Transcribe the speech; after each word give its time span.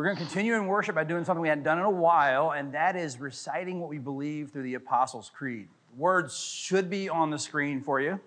We're 0.00 0.06
going 0.06 0.16
to 0.16 0.22
continue 0.22 0.54
in 0.54 0.66
worship 0.66 0.94
by 0.94 1.04
doing 1.04 1.26
something 1.26 1.42
we 1.42 1.48
hadn't 1.48 1.64
done 1.64 1.76
in 1.76 1.84
a 1.84 1.90
while, 1.90 2.52
and 2.52 2.72
that 2.72 2.96
is 2.96 3.20
reciting 3.20 3.80
what 3.80 3.90
we 3.90 3.98
believe 3.98 4.48
through 4.48 4.62
the 4.62 4.72
Apostles' 4.72 5.30
Creed. 5.30 5.68
Words 5.94 6.42
should 6.42 6.88
be 6.88 7.10
on 7.10 7.28
the 7.28 7.38
screen 7.38 7.82
for 7.82 8.00
you, 8.00 8.18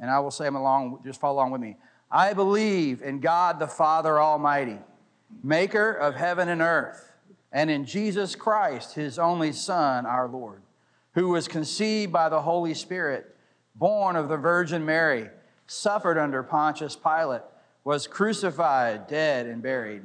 and 0.00 0.10
I 0.10 0.20
will 0.20 0.30
say 0.30 0.44
them 0.44 0.56
along, 0.56 1.00
just 1.04 1.20
follow 1.20 1.34
along 1.34 1.50
with 1.50 1.60
me. 1.60 1.76
I 2.10 2.32
believe 2.32 3.02
in 3.02 3.20
God 3.20 3.58
the 3.58 3.66
Father 3.66 4.18
Almighty, 4.18 4.78
maker 5.42 5.92
of 5.92 6.14
heaven 6.14 6.48
and 6.48 6.62
earth, 6.62 7.12
and 7.52 7.70
in 7.70 7.84
Jesus 7.84 8.34
Christ, 8.34 8.94
his 8.94 9.18
only 9.18 9.52
Son, 9.52 10.06
our 10.06 10.28
Lord, 10.28 10.62
who 11.12 11.28
was 11.28 11.46
conceived 11.46 12.10
by 12.10 12.30
the 12.30 12.40
Holy 12.40 12.72
Spirit, 12.72 13.36
born 13.74 14.16
of 14.16 14.30
the 14.30 14.38
Virgin 14.38 14.82
Mary, 14.86 15.28
suffered 15.66 16.16
under 16.16 16.42
Pontius 16.42 16.96
Pilate, 16.96 17.42
was 17.84 18.06
crucified, 18.06 19.06
dead, 19.06 19.44
and 19.44 19.62
buried. 19.62 20.04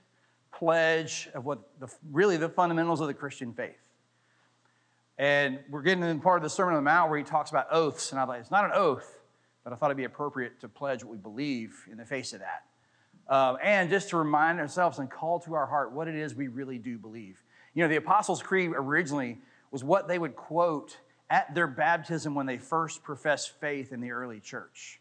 pledge 0.61 1.27
of 1.33 1.43
what 1.43 1.59
the, 1.79 1.91
really 2.11 2.37
the 2.37 2.47
fundamentals 2.47 3.01
of 3.01 3.07
the 3.07 3.15
Christian 3.15 3.51
faith. 3.51 3.81
And 5.17 5.57
we're 5.71 5.81
getting 5.81 6.03
in 6.03 6.19
part 6.19 6.37
of 6.37 6.43
the 6.43 6.51
Sermon 6.51 6.75
on 6.75 6.83
the 6.83 6.87
Mount 6.87 7.09
where 7.09 7.17
he 7.17 7.25
talks 7.25 7.49
about 7.49 7.65
oaths. 7.71 8.11
And 8.11 8.21
I 8.21 8.27
thought, 8.27 8.37
it's 8.37 8.51
not 8.51 8.65
an 8.65 8.71
oath, 8.75 9.21
but 9.63 9.73
I 9.73 9.75
thought 9.75 9.87
it'd 9.87 9.97
be 9.97 10.03
appropriate 10.03 10.59
to 10.59 10.69
pledge 10.69 11.03
what 11.03 11.11
we 11.11 11.17
believe 11.17 11.73
in 11.91 11.97
the 11.97 12.05
face 12.05 12.33
of 12.33 12.41
that. 12.41 12.65
Uh, 13.27 13.55
and 13.63 13.89
just 13.89 14.09
to 14.09 14.17
remind 14.17 14.59
ourselves 14.59 14.99
and 14.99 15.09
call 15.09 15.39
to 15.39 15.55
our 15.55 15.65
heart 15.65 15.93
what 15.93 16.07
it 16.07 16.13
is 16.13 16.35
we 16.35 16.47
really 16.47 16.77
do 16.77 16.99
believe. 16.99 17.43
You 17.73 17.81
know, 17.81 17.89
the 17.89 17.95
Apostles' 17.95 18.43
Creed 18.43 18.69
originally 18.75 19.39
was 19.71 19.83
what 19.83 20.07
they 20.07 20.19
would 20.19 20.35
quote 20.35 20.95
at 21.31 21.55
their 21.55 21.65
baptism 21.65 22.35
when 22.35 22.45
they 22.45 22.59
first 22.59 23.01
professed 23.01 23.59
faith 23.59 23.91
in 23.91 23.99
the 23.99 24.11
early 24.11 24.39
church. 24.39 24.99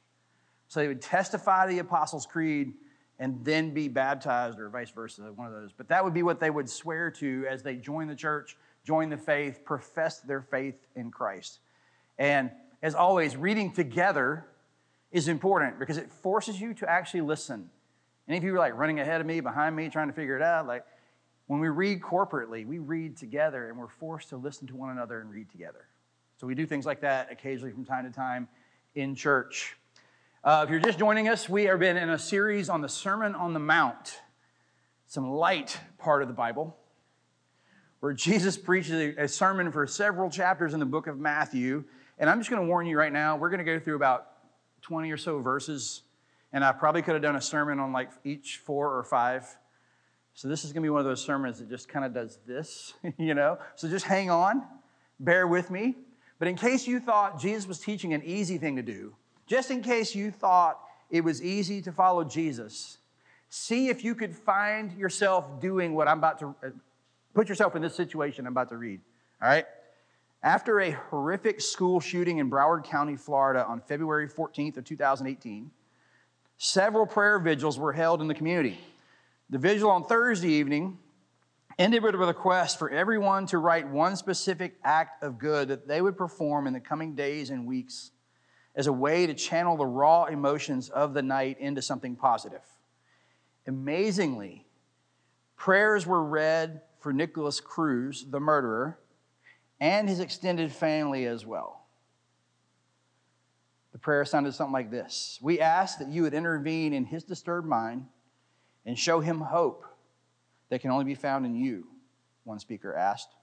So 0.68 0.80
they 0.80 0.88
would 0.88 1.02
testify 1.02 1.66
to 1.66 1.70
the 1.70 1.80
Apostles' 1.80 2.24
Creed 2.24 2.72
and 3.20 3.44
then 3.44 3.72
be 3.72 3.86
baptized, 3.86 4.58
or 4.58 4.70
vice 4.70 4.90
versa, 4.90 5.30
one 5.36 5.46
of 5.46 5.52
those. 5.52 5.70
But 5.76 5.88
that 5.88 6.02
would 6.02 6.14
be 6.14 6.22
what 6.22 6.40
they 6.40 6.48
would 6.48 6.68
swear 6.68 7.10
to 7.12 7.46
as 7.48 7.62
they 7.62 7.76
join 7.76 8.08
the 8.08 8.16
church, 8.16 8.56
join 8.82 9.10
the 9.10 9.18
faith, 9.18 9.60
profess 9.62 10.20
their 10.20 10.40
faith 10.40 10.86
in 10.96 11.10
Christ. 11.10 11.60
And 12.18 12.50
as 12.82 12.94
always, 12.94 13.36
reading 13.36 13.72
together 13.72 14.46
is 15.12 15.28
important 15.28 15.78
because 15.78 15.98
it 15.98 16.10
forces 16.10 16.58
you 16.58 16.72
to 16.74 16.90
actually 16.90 17.20
listen. 17.20 17.68
Any 18.26 18.38
of 18.38 18.44
you 18.44 18.54
are 18.54 18.58
like 18.58 18.74
running 18.74 19.00
ahead 19.00 19.20
of 19.20 19.26
me, 19.26 19.40
behind 19.40 19.76
me, 19.76 19.90
trying 19.90 20.08
to 20.08 20.14
figure 20.14 20.36
it 20.36 20.42
out? 20.42 20.66
Like 20.66 20.86
when 21.46 21.60
we 21.60 21.68
read 21.68 22.00
corporately, 22.00 22.64
we 22.64 22.78
read 22.78 23.18
together 23.18 23.68
and 23.68 23.76
we're 23.76 23.88
forced 23.88 24.30
to 24.30 24.38
listen 24.38 24.66
to 24.68 24.76
one 24.76 24.90
another 24.90 25.20
and 25.20 25.30
read 25.30 25.50
together. 25.50 25.84
So 26.38 26.46
we 26.46 26.54
do 26.54 26.64
things 26.64 26.86
like 26.86 27.02
that 27.02 27.30
occasionally 27.30 27.72
from 27.72 27.84
time 27.84 28.04
to 28.04 28.10
time 28.10 28.48
in 28.94 29.14
church. 29.14 29.76
Uh, 30.42 30.62
if 30.64 30.70
you're 30.70 30.80
just 30.80 30.98
joining 30.98 31.28
us, 31.28 31.50
we 31.50 31.64
have 31.64 31.78
been 31.80 31.98
in 31.98 32.08
a 32.08 32.18
series 32.18 32.70
on 32.70 32.80
the 32.80 32.88
Sermon 32.88 33.34
on 33.34 33.52
the 33.52 33.60
Mount, 33.60 34.22
some 35.06 35.30
light 35.30 35.78
part 35.98 36.22
of 36.22 36.28
the 36.28 36.34
Bible, 36.34 36.74
where 37.98 38.14
Jesus 38.14 38.56
preaches 38.56 39.14
a 39.18 39.28
sermon 39.28 39.70
for 39.70 39.86
several 39.86 40.30
chapters 40.30 40.72
in 40.72 40.80
the 40.80 40.86
book 40.86 41.08
of 41.08 41.18
Matthew. 41.18 41.84
And 42.18 42.30
I'm 42.30 42.40
just 42.40 42.48
going 42.48 42.62
to 42.62 42.66
warn 42.66 42.86
you 42.86 42.96
right 42.96 43.12
now, 43.12 43.36
we're 43.36 43.50
going 43.50 43.58
to 43.58 43.66
go 43.66 43.78
through 43.78 43.96
about 43.96 44.28
20 44.80 45.10
or 45.10 45.18
so 45.18 45.40
verses, 45.40 46.04
and 46.54 46.64
I 46.64 46.72
probably 46.72 47.02
could 47.02 47.12
have 47.12 47.22
done 47.22 47.36
a 47.36 47.42
sermon 47.42 47.78
on 47.78 47.92
like 47.92 48.10
each 48.24 48.62
four 48.64 48.96
or 48.96 49.04
five. 49.04 49.44
So 50.32 50.48
this 50.48 50.64
is 50.64 50.72
going 50.72 50.82
to 50.82 50.86
be 50.86 50.90
one 50.90 51.00
of 51.00 51.06
those 51.06 51.22
sermons 51.22 51.58
that 51.58 51.68
just 51.68 51.86
kind 51.86 52.06
of 52.06 52.14
does 52.14 52.38
this, 52.46 52.94
you 53.18 53.34
know? 53.34 53.58
So 53.76 53.90
just 53.90 54.06
hang 54.06 54.30
on, 54.30 54.62
bear 55.18 55.46
with 55.46 55.70
me. 55.70 55.96
But 56.38 56.48
in 56.48 56.56
case 56.56 56.86
you 56.86 56.98
thought 56.98 57.38
Jesus 57.38 57.68
was 57.68 57.78
teaching 57.78 58.14
an 58.14 58.22
easy 58.24 58.56
thing 58.56 58.76
to 58.76 58.82
do, 58.82 59.16
just 59.50 59.72
in 59.72 59.82
case 59.82 60.14
you 60.14 60.30
thought 60.30 60.78
it 61.10 61.22
was 61.22 61.42
easy 61.42 61.82
to 61.82 61.90
follow 61.90 62.22
Jesus, 62.22 62.98
see 63.48 63.88
if 63.88 64.04
you 64.04 64.14
could 64.14 64.34
find 64.34 64.92
yourself 64.92 65.60
doing 65.60 65.92
what 65.92 66.06
I'm 66.06 66.18
about 66.18 66.38
to 66.38 66.54
uh, 66.64 66.68
put 67.34 67.48
yourself 67.48 67.74
in 67.74 67.82
this 67.82 67.96
situation 67.96 68.46
I'm 68.46 68.52
about 68.52 68.68
to 68.68 68.76
read. 68.76 69.00
All 69.42 69.48
right? 69.48 69.66
After 70.44 70.78
a 70.78 70.92
horrific 70.92 71.60
school 71.60 71.98
shooting 71.98 72.38
in 72.38 72.48
Broward 72.48 72.84
County, 72.84 73.16
Florida 73.16 73.66
on 73.66 73.80
February 73.80 74.28
14th 74.28 74.76
of 74.76 74.84
2018, 74.84 75.72
several 76.56 77.04
prayer 77.04 77.40
vigils 77.40 77.76
were 77.76 77.92
held 77.92 78.20
in 78.20 78.28
the 78.28 78.34
community. 78.34 78.78
The 79.50 79.58
vigil 79.58 79.90
on 79.90 80.04
Thursday 80.04 80.52
evening 80.52 80.96
ended 81.76 82.04
with 82.04 82.14
a 82.14 82.18
request 82.18 82.78
for 82.78 82.88
everyone 82.88 83.46
to 83.46 83.58
write 83.58 83.88
one 83.88 84.14
specific 84.14 84.76
act 84.84 85.24
of 85.24 85.38
good 85.38 85.66
that 85.68 85.88
they 85.88 86.00
would 86.00 86.16
perform 86.16 86.68
in 86.68 86.72
the 86.72 86.78
coming 86.78 87.16
days 87.16 87.50
and 87.50 87.66
weeks 87.66 88.12
as 88.74 88.86
a 88.86 88.92
way 88.92 89.26
to 89.26 89.34
channel 89.34 89.76
the 89.76 89.86
raw 89.86 90.24
emotions 90.24 90.88
of 90.88 91.14
the 91.14 91.22
night 91.22 91.58
into 91.58 91.82
something 91.82 92.16
positive. 92.16 92.62
Amazingly, 93.66 94.66
prayers 95.56 96.06
were 96.06 96.24
read 96.24 96.82
for 96.98 97.12
Nikolas 97.12 97.60
Cruz, 97.60 98.26
the 98.28 98.40
murderer, 98.40 98.98
and 99.80 100.08
his 100.08 100.20
extended 100.20 100.70
family 100.72 101.26
as 101.26 101.44
well. 101.44 101.84
The 103.92 103.98
prayer 103.98 104.24
sounded 104.24 104.54
something 104.54 104.72
like 104.72 104.90
this 104.90 105.38
We 105.42 105.60
ask 105.60 105.98
that 105.98 106.08
you 106.08 106.22
would 106.22 106.34
intervene 106.34 106.92
in 106.92 107.04
his 107.04 107.24
disturbed 107.24 107.66
mind 107.66 108.06
and 108.86 108.98
show 108.98 109.20
him 109.20 109.40
hope 109.40 109.84
that 110.68 110.80
can 110.80 110.90
only 110.90 111.04
be 111.04 111.14
found 111.14 111.44
in 111.44 111.54
you, 111.54 111.86
one 112.44 112.60
speaker 112.60 112.94
asked, 112.94 113.34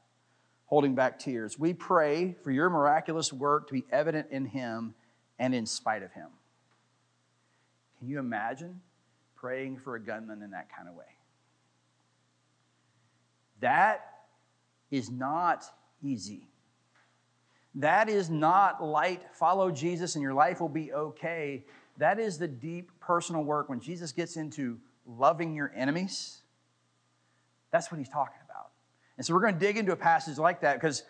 holding 0.66 0.96
back 0.96 1.20
tears. 1.20 1.60
We 1.60 1.74
pray 1.74 2.36
for 2.44 2.52
your 2.52 2.70
miraculous 2.70 3.34
work 3.34 3.68
to 3.68 3.74
be 3.74 3.86
evident 3.92 4.28
in 4.32 4.46
him 4.46 4.96
and 5.40 5.54
in 5.54 5.66
spite 5.66 6.04
of 6.04 6.12
him. 6.14 6.28
Can 8.00 8.08
you 8.08 8.20
imagine 8.20 8.82
praying 9.36 9.78
for 9.78 9.96
a 9.96 10.00
gunman 10.00 10.42
in 10.42 10.52
that 10.52 10.68
kind 10.76 10.88
of 10.88 10.96
way? 10.96 11.06
That 13.60 14.06
is 14.92 15.10
not 15.10 15.66
easy. 16.04 16.48
That 17.76 18.10
is 18.10 18.30
not 18.30 18.84
light, 18.84 19.22
follow 19.34 19.72
Jesus 19.72 20.16
and 20.16 20.24
your 20.24 20.34
life 20.34 20.60
will 20.60 20.70
be 20.70 20.94
okay. 20.94 21.64
That 21.98 22.20
is 22.20 22.38
the 22.38 22.48
deep 22.48 22.92
personal 23.00 23.44
work 23.44 23.70
when 23.70 23.80
Jesus 23.80 24.12
gets 24.12 24.36
into 24.36 24.80
loving 25.06 25.56
your 25.56 25.72
enemies. 25.76 26.42
That's 27.72 27.92
what 27.92 27.98
he's 27.98 28.10
talking 28.10 28.40
about. 28.46 28.70
And 29.18 29.26
so 29.26 29.34
we're 29.34 29.42
going 29.42 29.54
to 29.54 29.60
dig 29.60 29.78
into 29.78 29.92
a 29.92 29.98
passage 29.98 30.38
like 30.38 30.62
that 30.62 30.76
because 30.76 31.04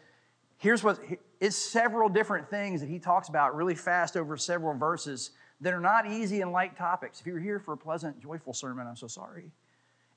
here's 0.58 0.84
what 0.84 1.00
it's 1.40 1.56
several 1.56 2.10
different 2.10 2.50
things 2.50 2.82
that 2.82 2.90
he 2.90 3.00
talks 3.00 3.30
about 3.30 3.56
really 3.56 3.76
fast 3.76 4.18
over 4.18 4.38
several 4.38 4.78
verses 4.78 5.32
that 5.62 5.74
are 5.74 5.80
not 5.80 6.08
easy 6.08 6.42
and 6.42 6.52
light 6.52 6.78
topics. 6.78 7.20
If 7.20 7.26
you're 7.26 7.40
here 7.40 7.60
for 7.60 7.74
a 7.74 7.78
pleasant, 7.78 8.20
joyful 8.20 8.54
sermon, 8.54 8.88
I'm 8.88 8.96
so 8.96 9.08
sorry. 9.08 9.52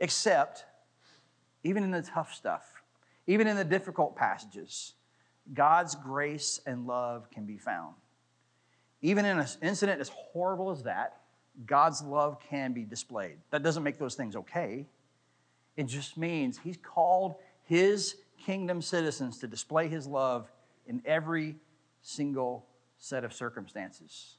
Except, 0.01 0.65
even 1.65 1.83
in 1.83 1.91
the 1.91 2.03
tough 2.03 2.35
stuff, 2.35 2.83
even 3.27 3.47
in 3.47 3.57
the 3.57 3.65
difficult 3.65 4.17
passages, 4.17 4.95
God's 5.55 5.95
grace 5.95 6.61
and 6.67 6.87
love 6.87 7.31
can 7.31 7.45
be 7.45 7.57
found. 7.57 7.95
Even 9.03 9.25
in 9.25 9.39
an 9.39 9.47
incident 9.63 10.01
as 10.01 10.11
horrible 10.11 10.71
as 10.71 10.83
that, 10.83 11.21
God's 11.67 12.03
love 12.03 12.39
can 12.41 12.73
be 12.73 12.85
displayed. 12.85 13.37
That 13.51 13.63
doesn't 13.63 13.83
make 13.83 13.99
those 13.99 14.15
things 14.15 14.37
okay. 14.37 14.87
It 15.77 15.85
just 15.85 16.17
means 16.17 16.59
He's 16.59 16.77
called 16.77 17.37
His 17.65 18.17
kingdom 18.45 18.83
citizens 18.83 19.39
to 19.39 19.47
display 19.47 19.89
His 19.89 20.07
love 20.07 20.51
in 20.87 21.03
every 21.05 21.57
single 22.03 22.67
set 22.99 23.25
of 23.25 23.33
circumstances. 23.33 24.37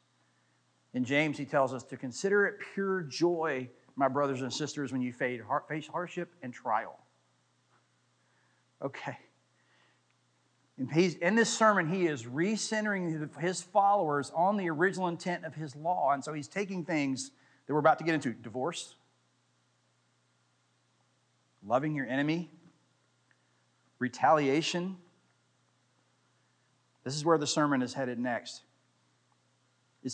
In 0.94 1.06
James, 1.06 1.38
he 1.38 1.45
tells 1.45 1.74
us 1.74 1.83
to 1.86 1.98
consider 1.98 2.45
it 2.45 2.56
pure 2.74 3.01
joy, 3.01 3.69
my 3.95 4.07
brothers 4.07 4.42
and 4.42 4.51
sisters, 4.51 4.92
when 4.92 5.01
you 5.01 5.13
face 5.13 5.42
hardship 5.88 6.33
and 6.42 6.53
trial. 6.53 7.00
Okay. 8.81 9.18
in 10.77 11.36
this 11.36 11.50
sermon, 11.50 11.88
he 11.88 12.07
is 12.07 12.24
recentering 12.24 13.30
his 13.39 13.62
followers 13.62 14.31
on 14.36 14.57
the 14.57 14.69
original 14.69 15.07
intent 15.07 15.45
of 15.45 15.54
his 15.54 15.75
law. 15.75 16.12
And 16.12 16.24
so 16.24 16.33
he's 16.33 16.47
taking 16.47 16.83
things 16.83 17.31
that 17.68 17.74
we're 17.74 17.80
about 17.80 18.00
to 18.00 18.04
get 18.04 18.15
into 18.15 18.33
divorce, 18.33 18.95
loving 21.63 21.95
your 21.95 22.07
enemy, 22.07 22.50
retaliation, 24.01 24.98
this 27.03 27.15
is 27.15 27.24
where 27.24 27.38
the 27.38 27.48
sermon 27.48 27.81
is 27.81 27.94
headed 27.94 28.19
next. 28.19 28.63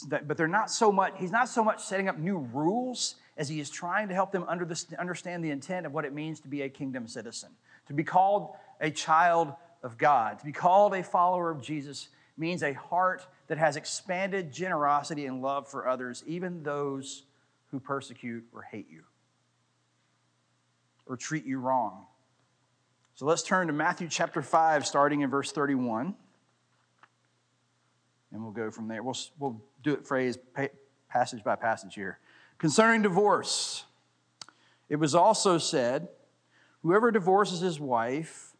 That, 0.10 0.28
but 0.28 0.36
they're 0.36 0.50
not 0.50 0.70
so 0.70 0.92
much, 0.92 1.14
he's 1.18 1.32
not 1.32 1.48
so 1.48 1.64
much 1.64 1.82
setting 1.82 2.10
up 2.10 2.20
new 2.20 2.38
rules 2.38 3.16
as 3.38 3.48
he 3.48 3.62
is 3.62 3.70
trying 3.70 4.10
to 4.10 4.14
help 4.14 4.34
them 4.34 4.44
under 4.46 4.68
understand 5.00 5.44
the 5.44 5.50
intent 5.50 5.86
of 5.86 5.94
what 5.94 6.04
it 6.04 6.14
means 6.14 6.42
to 6.42 6.50
be 6.50 6.64
a 6.64 6.70
kingdom 6.70 7.08
citizen. 7.08 7.50
To 7.88 7.94
be 7.94 8.04
called 8.04 8.50
a 8.82 8.92
child 8.92 9.54
of 9.82 9.98
God, 9.98 10.40
to 10.40 10.46
be 10.46 10.52
called 10.52 10.94
a 10.94 11.04
follower 11.04 11.50
of 11.50 11.62
Jesus 11.62 12.10
means 12.38 12.64
a 12.64 12.74
heart 12.74 13.26
that 13.48 13.58
has 13.58 13.78
expanded 13.78 14.52
generosity 14.52 15.26
and 15.26 15.42
love 15.42 15.70
for 15.70 15.88
others, 15.88 16.22
even 16.28 16.64
those 16.64 17.24
who 17.72 17.80
persecute 17.80 18.44
or 18.54 18.64
hate 18.64 18.88
you 18.92 19.04
or 21.06 21.16
treat 21.16 21.46
you 21.46 21.60
wrong. 21.60 22.06
So 23.18 23.26
let's 23.26 23.42
turn 23.42 23.66
to 23.66 23.74
Matthew 23.74 24.10
chapter 24.10 24.44
5, 24.44 24.86
starting 24.86 25.22
in 25.22 25.32
verse 25.32 25.52
31. 25.52 26.14
And 28.32 28.44
we'll 28.44 28.52
go 28.52 28.70
from 28.70 28.88
there. 28.88 29.02
We'll, 29.02 29.18
we'll 29.40 29.60
do 29.82 29.94
it 29.94 30.06
phrase, 30.06 30.38
passage 31.10 31.44
by 31.44 31.56
passage 31.56 31.96
here. 31.96 32.20
Concerning 32.60 33.02
divorce, 33.02 33.86
it 34.88 34.98
was 34.98 35.16
also 35.16 35.58
said, 35.58 36.10
Whoever 36.84 37.10
divorces 37.10 37.60
his 37.60 37.80
wife, 37.80 38.54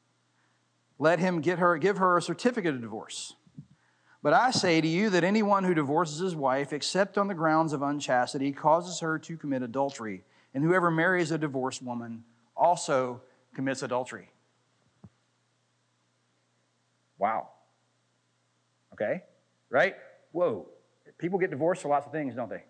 let 0.98 1.20
him 1.20 1.40
get 1.42 1.60
her, 1.60 1.78
give 1.78 2.00
her 2.00 2.18
a 2.18 2.22
certificate 2.24 2.74
of 2.74 2.82
divorce. 2.82 3.36
But 4.24 4.34
I 4.34 4.50
say 4.50 4.82
to 4.82 4.88
you 4.88 5.12
that 5.12 5.24
anyone 5.24 5.66
who 5.66 5.76
divorces 5.76 6.18
his 6.18 6.36
wife, 6.36 6.74
except 6.74 7.20
on 7.20 7.28
the 7.28 7.36
grounds 7.36 7.74
of 7.74 7.84
unchastity, 7.84 8.52
causes 8.54 9.02
her 9.02 9.20
to 9.20 9.38
commit 9.38 9.62
adultery. 9.62 10.24
And 10.56 10.64
whoever 10.64 10.90
marries 10.90 11.30
a 11.30 11.38
divorced 11.38 11.84
woman 11.84 12.24
also 12.56 13.22
commits 13.54 13.84
adultery. 13.84 14.32
Wow. 17.18 17.50
Okay? 18.94 19.24
Right? 19.70 19.96
Whoa. 20.32 20.68
People 21.18 21.40
get 21.40 21.50
divorced 21.50 21.82
for 21.82 21.90
lots 21.90 22.06
of 22.06 22.12
things, 22.12 22.36
don't 22.36 22.50
they? 22.50 22.64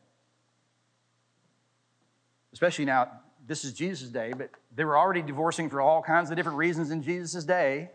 Especially 2.53 2.85
now, 2.85 3.11
this 3.45 3.63
is 3.63 3.73
Jesus' 3.73 4.09
day, 4.09 4.33
but 4.35 4.49
they 4.75 4.83
were 4.83 4.97
already 4.97 5.21
divorcing 5.21 5.69
for 5.69 5.81
all 5.81 6.01
kinds 6.01 6.29
of 6.29 6.35
different 6.35 6.57
reasons 6.57 6.91
in 6.91 7.01
Jesus' 7.01 7.43
day. 7.43 7.91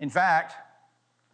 In 0.00 0.10
fact, 0.10 0.54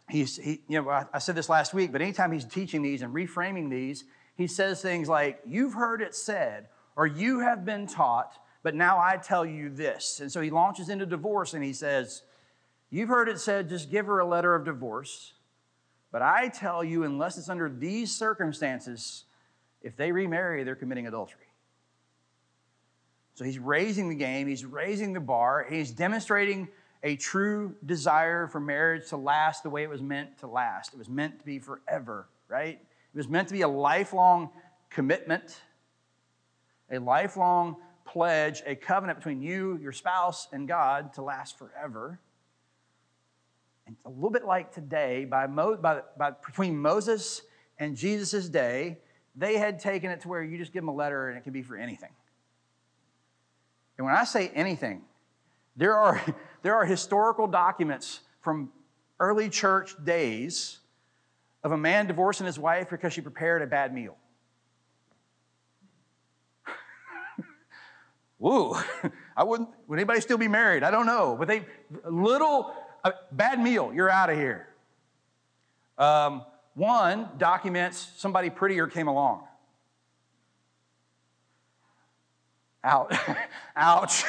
he's, 0.09 0.37
he, 0.37 0.61
you 0.67 0.81
know, 0.81 0.89
I, 0.89 1.05
I 1.13 1.19
said 1.19 1.35
this 1.35 1.49
last 1.49 1.73
week, 1.73 1.91
but 1.91 2.01
anytime 2.01 2.31
he's 2.31 2.45
teaching 2.45 2.81
these 2.81 3.01
and 3.01 3.13
reframing 3.13 3.69
these, 3.69 4.05
he 4.35 4.47
says 4.47 4.81
things 4.81 5.07
like, 5.07 5.39
You've 5.45 5.73
heard 5.73 6.01
it 6.01 6.15
said, 6.15 6.67
or 6.95 7.05
you 7.07 7.39
have 7.39 7.65
been 7.65 7.87
taught, 7.87 8.37
but 8.63 8.75
now 8.75 8.97
I 8.97 9.17
tell 9.17 9.45
you 9.45 9.69
this. 9.69 10.19
And 10.19 10.31
so 10.31 10.41
he 10.41 10.49
launches 10.49 10.89
into 10.89 11.05
divorce 11.05 11.53
and 11.53 11.63
he 11.63 11.73
says, 11.73 12.23
You've 12.89 13.09
heard 13.09 13.29
it 13.29 13.39
said, 13.39 13.69
just 13.69 13.91
give 13.91 14.05
her 14.05 14.19
a 14.19 14.25
letter 14.25 14.55
of 14.55 14.65
divorce. 14.65 15.33
But 16.11 16.21
I 16.21 16.47
tell 16.47 16.83
you, 16.83 17.03
unless 17.03 17.37
it's 17.37 17.49
under 17.49 17.69
these 17.69 18.15
circumstances, 18.15 19.25
if 19.81 19.97
they 19.97 20.11
remarry, 20.11 20.63
they're 20.63 20.75
committing 20.75 21.07
adultery. 21.07 21.41
So 23.33 23.43
he's 23.43 23.59
raising 23.59 24.07
the 24.07 24.15
game, 24.15 24.47
he's 24.47 24.63
raising 24.63 25.11
the 25.11 25.19
bar, 25.19 25.67
he's 25.69 25.91
demonstrating 25.91 26.69
a 27.03 27.17
true 27.17 27.75
desire 27.85 28.47
for 28.47 28.59
marriage 28.59 29.09
to 29.09 29.17
last 29.17 29.63
the 29.63 29.69
way 29.69 29.83
it 29.83 29.89
was 29.89 30.01
meant 30.01 30.37
to 30.39 30.47
last. 30.47 30.93
It 30.93 30.97
was 30.97 31.09
meant 31.09 31.39
to 31.39 31.45
be 31.45 31.59
forever, 31.59 32.29
right? 32.47 32.79
It 32.79 33.17
was 33.17 33.27
meant 33.27 33.49
to 33.49 33.53
be 33.53 33.61
a 33.61 33.67
lifelong 33.67 34.49
commitment, 34.89 35.61
a 36.89 36.97
lifelong 36.97 37.75
pledge, 38.05 38.63
a 38.65 38.75
covenant 38.75 39.19
between 39.19 39.41
you, 39.41 39.77
your 39.81 39.91
spouse, 39.91 40.47
and 40.53 40.67
God 40.67 41.13
to 41.15 41.21
last 41.21 41.57
forever. 41.57 42.19
And 43.87 43.95
a 44.05 44.09
little 44.09 44.31
bit 44.31 44.45
like 44.45 44.73
today, 44.73 45.25
by, 45.25 45.47
Mo, 45.47 45.77
by, 45.77 46.01
by 46.17 46.31
between 46.31 46.77
Moses 46.77 47.41
and 47.77 47.95
Jesus' 47.95 48.49
day, 48.49 48.97
they 49.35 49.57
had 49.57 49.79
taken 49.79 50.09
it 50.11 50.21
to 50.21 50.27
where 50.27 50.41
you 50.43 50.57
just 50.57 50.73
give 50.73 50.81
them 50.81 50.89
a 50.89 50.93
letter 50.95 51.29
and 51.29 51.37
it 51.37 51.43
can 51.43 51.53
be 51.53 51.61
for 51.61 51.75
anything. 51.75 52.09
And 53.97 54.05
when 54.05 54.15
I 54.15 54.23
say 54.23 54.49
anything, 54.53 55.03
there 55.75 55.95
are, 55.95 56.21
there 56.63 56.75
are 56.75 56.85
historical 56.85 57.47
documents 57.47 58.21
from 58.41 58.71
early 59.19 59.49
church 59.49 59.95
days 60.03 60.79
of 61.63 61.71
a 61.71 61.77
man 61.77 62.07
divorcing 62.07 62.45
his 62.45 62.59
wife 62.59 62.89
because 62.89 63.13
she 63.13 63.21
prepared 63.21 63.61
a 63.61 63.67
bad 63.67 63.93
meal. 63.93 64.15
Woo, 68.39 68.75
I 69.37 69.43
wouldn't, 69.43 69.69
would 69.87 69.99
anybody 69.99 70.21
still 70.21 70.37
be 70.37 70.47
married? 70.47 70.83
I 70.83 70.91
don't 70.91 71.05
know. 71.05 71.35
But 71.37 71.47
they, 71.47 71.65
little, 72.09 72.73
bad 73.31 73.59
meal, 73.59 73.91
you're 73.93 74.09
out 74.09 74.29
of 74.29 74.37
here. 74.37 74.67
Um, 75.97 76.43
one 76.73 77.29
documents 77.37 78.11
somebody 78.17 78.49
prettier 78.49 78.87
came 78.87 79.07
along. 79.07 79.43
Out. 82.83 83.15
Ouch. 83.75 84.23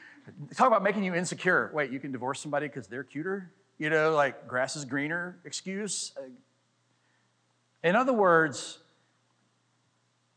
Talk 0.54 0.66
about 0.66 0.82
making 0.82 1.04
you 1.04 1.14
insecure. 1.14 1.70
Wait, 1.72 1.90
you 1.90 1.98
can 1.98 2.12
divorce 2.12 2.40
somebody 2.40 2.66
because 2.68 2.86
they're 2.86 3.04
cuter? 3.04 3.50
You 3.78 3.90
know, 3.90 4.14
like 4.14 4.46
grass 4.46 4.76
is 4.76 4.84
greener 4.84 5.38
excuse? 5.44 6.12
In 7.82 7.94
other 7.94 8.12
words, 8.12 8.78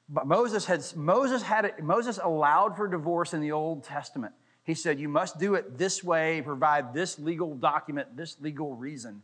Moses 0.09 0.65
had 0.65 0.83
Moses 0.95 1.41
had 1.41 1.81
Moses 1.81 2.19
allowed 2.21 2.75
for 2.75 2.87
divorce 2.87 3.33
in 3.33 3.41
the 3.41 3.51
Old 3.51 3.83
Testament. 3.83 4.33
He 4.63 4.73
said, 4.73 4.99
You 4.99 5.09
must 5.09 5.39
do 5.39 5.55
it 5.55 5.77
this 5.77 6.03
way, 6.03 6.41
provide 6.41 6.93
this 6.93 7.19
legal 7.19 7.55
document, 7.55 8.15
this 8.15 8.39
legal 8.39 8.75
reason. 8.75 9.23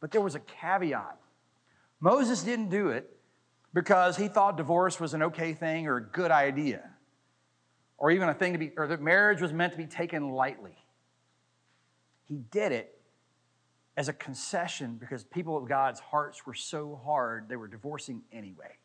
But 0.00 0.10
there 0.10 0.20
was 0.20 0.34
a 0.34 0.40
caveat. 0.40 1.16
Moses 2.00 2.42
didn't 2.42 2.68
do 2.68 2.88
it 2.88 3.08
because 3.72 4.16
he 4.16 4.28
thought 4.28 4.56
divorce 4.56 4.98
was 4.98 5.14
an 5.14 5.22
okay 5.22 5.54
thing 5.54 5.86
or 5.86 5.96
a 5.96 6.02
good 6.02 6.30
idea 6.30 6.82
or 8.02 8.10
even 8.10 8.28
a 8.28 8.34
thing 8.34 8.52
to 8.52 8.58
be, 8.58 8.72
or 8.76 8.88
that 8.88 9.00
marriage 9.00 9.40
was 9.40 9.52
meant 9.52 9.72
to 9.72 9.78
be 9.78 9.86
taken 9.86 10.30
lightly. 10.32 10.74
He 12.24 12.34
did 12.50 12.72
it 12.72 12.98
as 13.96 14.08
a 14.08 14.12
concession 14.12 14.96
because 14.96 15.22
people 15.22 15.56
of 15.56 15.68
God's 15.68 16.00
hearts 16.00 16.44
were 16.44 16.54
so 16.54 17.00
hard, 17.04 17.48
they 17.48 17.54
were 17.54 17.68
divorcing 17.68 18.22
anyway. 18.32 18.76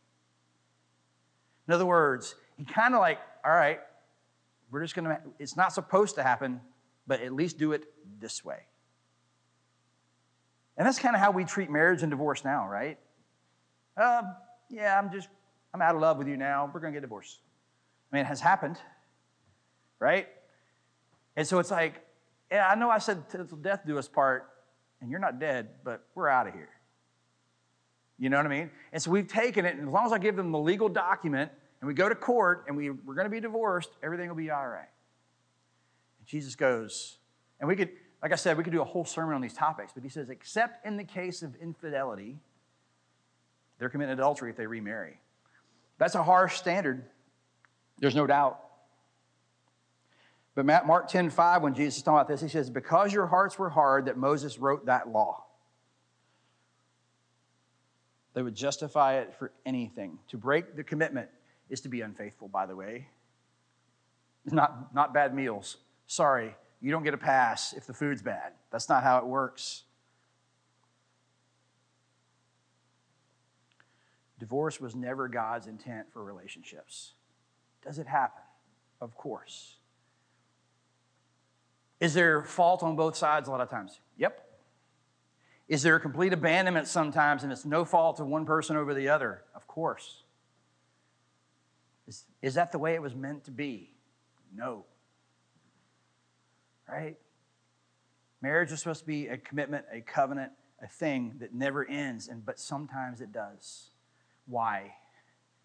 In 1.67 1.73
other 1.73 1.87
words, 1.87 2.35
he 2.57 2.63
kind 2.63 2.93
of 2.93 2.99
like, 2.99 3.17
all 3.43 3.51
right, 3.51 3.79
we're 4.71 4.81
just 4.81 4.95
going 4.95 5.07
to, 5.07 5.19
it's 5.39 5.55
not 5.55 5.73
supposed 5.73 6.15
to 6.15 6.23
happen, 6.23 6.61
but 7.05 7.21
at 7.21 7.33
least 7.33 7.57
do 7.57 7.71
it 7.71 7.85
this 8.19 8.43
way. 8.43 8.59
And 10.77 10.85
that's 10.85 10.99
kind 10.99 11.15
of 11.15 11.21
how 11.21 11.31
we 11.31 11.43
treat 11.43 11.69
marriage 11.69 12.03
and 12.03 12.11
divorce 12.11 12.45
now, 12.45 12.67
right? 12.67 12.99
Um, 13.95 14.35
yeah, 14.69 14.97
I'm 14.97 15.11
just, 15.11 15.29
I'm 15.73 15.81
out 15.81 15.95
of 15.95 16.01
love 16.01 16.17
with 16.17 16.27
you 16.27 16.37
now. 16.37 16.69
We're 16.71 16.79
going 16.79 16.93
to 16.93 16.97
get 16.97 17.01
divorced. 17.01 17.39
I 18.11 18.15
mean, 18.15 18.25
it 18.25 18.27
has 18.27 18.41
happened 18.41 18.77
right? 19.99 20.27
And 21.35 21.47
so 21.47 21.59
it's 21.59 21.71
like, 21.71 22.01
yeah, 22.51 22.67
I 22.67 22.75
know 22.75 22.89
I 22.89 22.99
said 22.99 23.29
till 23.29 23.45
death 23.45 23.81
do 23.85 23.97
us 23.97 24.07
part, 24.07 24.49
and 25.01 25.11
you're 25.11 25.19
not 25.19 25.39
dead, 25.39 25.69
but 25.83 26.05
we're 26.15 26.29
out 26.29 26.47
of 26.47 26.53
here. 26.53 26.69
You 28.17 28.29
know 28.29 28.37
what 28.37 28.45
I 28.45 28.49
mean? 28.49 28.71
And 28.91 29.01
so 29.01 29.11
we've 29.11 29.27
taken 29.27 29.65
it, 29.65 29.75
and 29.75 29.87
as 29.87 29.93
long 29.93 30.05
as 30.05 30.11
I 30.11 30.17
give 30.17 30.35
them 30.35 30.51
the 30.51 30.59
legal 30.59 30.89
document 30.89 31.51
and 31.81 31.87
we 31.87 31.93
go 31.93 32.09
to 32.09 32.15
court 32.15 32.65
and 32.67 32.75
we, 32.75 32.89
we're 32.89 33.13
going 33.13 33.25
to 33.25 33.31
be 33.31 33.39
divorced, 33.39 33.91
everything 34.01 34.29
will 34.29 34.35
be 34.35 34.49
all 34.49 34.67
right. 34.67 34.89
And 36.19 36.27
Jesus 36.27 36.55
goes, 36.55 37.17
and 37.59 37.67
we 37.67 37.75
could, 37.75 37.89
like 38.21 38.31
I 38.31 38.35
said, 38.35 38.57
we 38.57 38.63
could 38.63 38.73
do 38.73 38.81
a 38.81 38.85
whole 38.85 39.05
sermon 39.05 39.35
on 39.35 39.41
these 39.41 39.53
topics, 39.53 39.91
but 39.93 40.03
he 40.03 40.09
says, 40.09 40.29
except 40.29 40.85
in 40.85 40.97
the 40.97 41.03
case 41.03 41.43
of 41.43 41.55
infidelity, 41.55 42.39
they're 43.79 43.89
committing 43.89 44.13
adultery 44.13 44.49
if 44.49 44.57
they 44.57 44.65
remarry. 44.65 45.19
That's 45.99 46.15
a 46.15 46.23
harsh 46.23 46.57
standard. 46.57 47.05
There's 47.99 48.15
no 48.15 48.27
doubt. 48.27 48.59
But 50.55 50.65
Mark 50.65 51.07
10 51.07 51.29
5, 51.29 51.61
when 51.61 51.75
Jesus 51.75 51.97
is 51.97 52.03
talking 52.03 52.17
about 52.17 52.27
this, 52.27 52.41
he 52.41 52.47
says, 52.47 52.71
Because 52.71 53.13
your 53.13 53.27
hearts 53.27 53.59
were 53.59 53.69
hard, 53.69 54.05
that 54.05 54.17
Moses 54.17 54.57
wrote 54.57 54.87
that 54.87 55.07
law. 55.07 55.43
They 58.33 58.41
would 58.41 58.55
justify 58.55 59.19
it 59.19 59.35
for 59.35 59.51
anything. 59.65 60.17
To 60.29 60.37
break 60.37 60.75
the 60.75 60.83
commitment 60.83 61.29
is 61.69 61.81
to 61.81 61.89
be 61.89 62.01
unfaithful, 62.01 62.47
by 62.47 62.65
the 62.65 62.75
way. 62.75 63.07
Not, 64.45 64.93
not 64.93 65.13
bad 65.13 65.33
meals. 65.35 65.77
Sorry, 66.05 66.55
you 66.79 66.91
don't 66.91 67.03
get 67.03 67.13
a 67.13 67.17
pass 67.17 67.73
if 67.73 67.85
the 67.85 67.93
food's 67.93 68.21
bad. 68.21 68.53
That's 68.71 68.87
not 68.87 69.03
how 69.03 69.17
it 69.17 69.25
works. 69.25 69.83
Divorce 74.39 74.79
was 74.79 74.95
never 74.95 75.27
God's 75.27 75.67
intent 75.67 76.11
for 76.13 76.23
relationships. 76.23 77.13
Does 77.83 77.99
it 77.99 78.07
happen? 78.07 78.43
Of 79.01 79.15
course. 79.15 79.77
Is 81.99 82.13
there 82.13 82.43
fault 82.43 82.83
on 82.83 82.95
both 82.95 83.15
sides 83.15 83.47
a 83.47 83.51
lot 83.51 83.61
of 83.61 83.69
times? 83.69 83.99
Yep. 84.17 84.43
Is 85.67 85.81
there 85.81 85.95
a 85.95 85.99
complete 85.99 86.31
abandonment 86.31 86.87
sometimes 86.87 87.43
and 87.43 87.51
it's 87.51 87.65
no 87.65 87.83
fault 87.83 88.19
of 88.19 88.27
one 88.27 88.45
person 88.45 88.77
over 88.77 88.93
the 88.93 89.09
other? 89.09 89.41
Of 89.55 89.67
course. 89.67 90.23
Is, 92.41 92.53
that 92.53 92.71
the 92.71 92.79
way 92.79 92.93
it 92.93 93.01
was 93.01 93.15
meant 93.15 93.45
to 93.45 93.51
be? 93.51 93.91
No. 94.55 94.85
Right? 96.87 97.17
Marriage 98.41 98.71
is 98.71 98.79
supposed 98.79 99.01
to 99.01 99.07
be 99.07 99.27
a 99.27 99.37
commitment, 99.37 99.85
a 99.91 100.01
covenant, 100.01 100.51
a 100.81 100.87
thing 100.87 101.35
that 101.39 101.53
never 101.53 101.85
ends, 101.89 102.27
and 102.27 102.45
but 102.45 102.59
sometimes 102.59 103.21
it 103.21 103.31
does. 103.31 103.89
Why? 104.45 104.93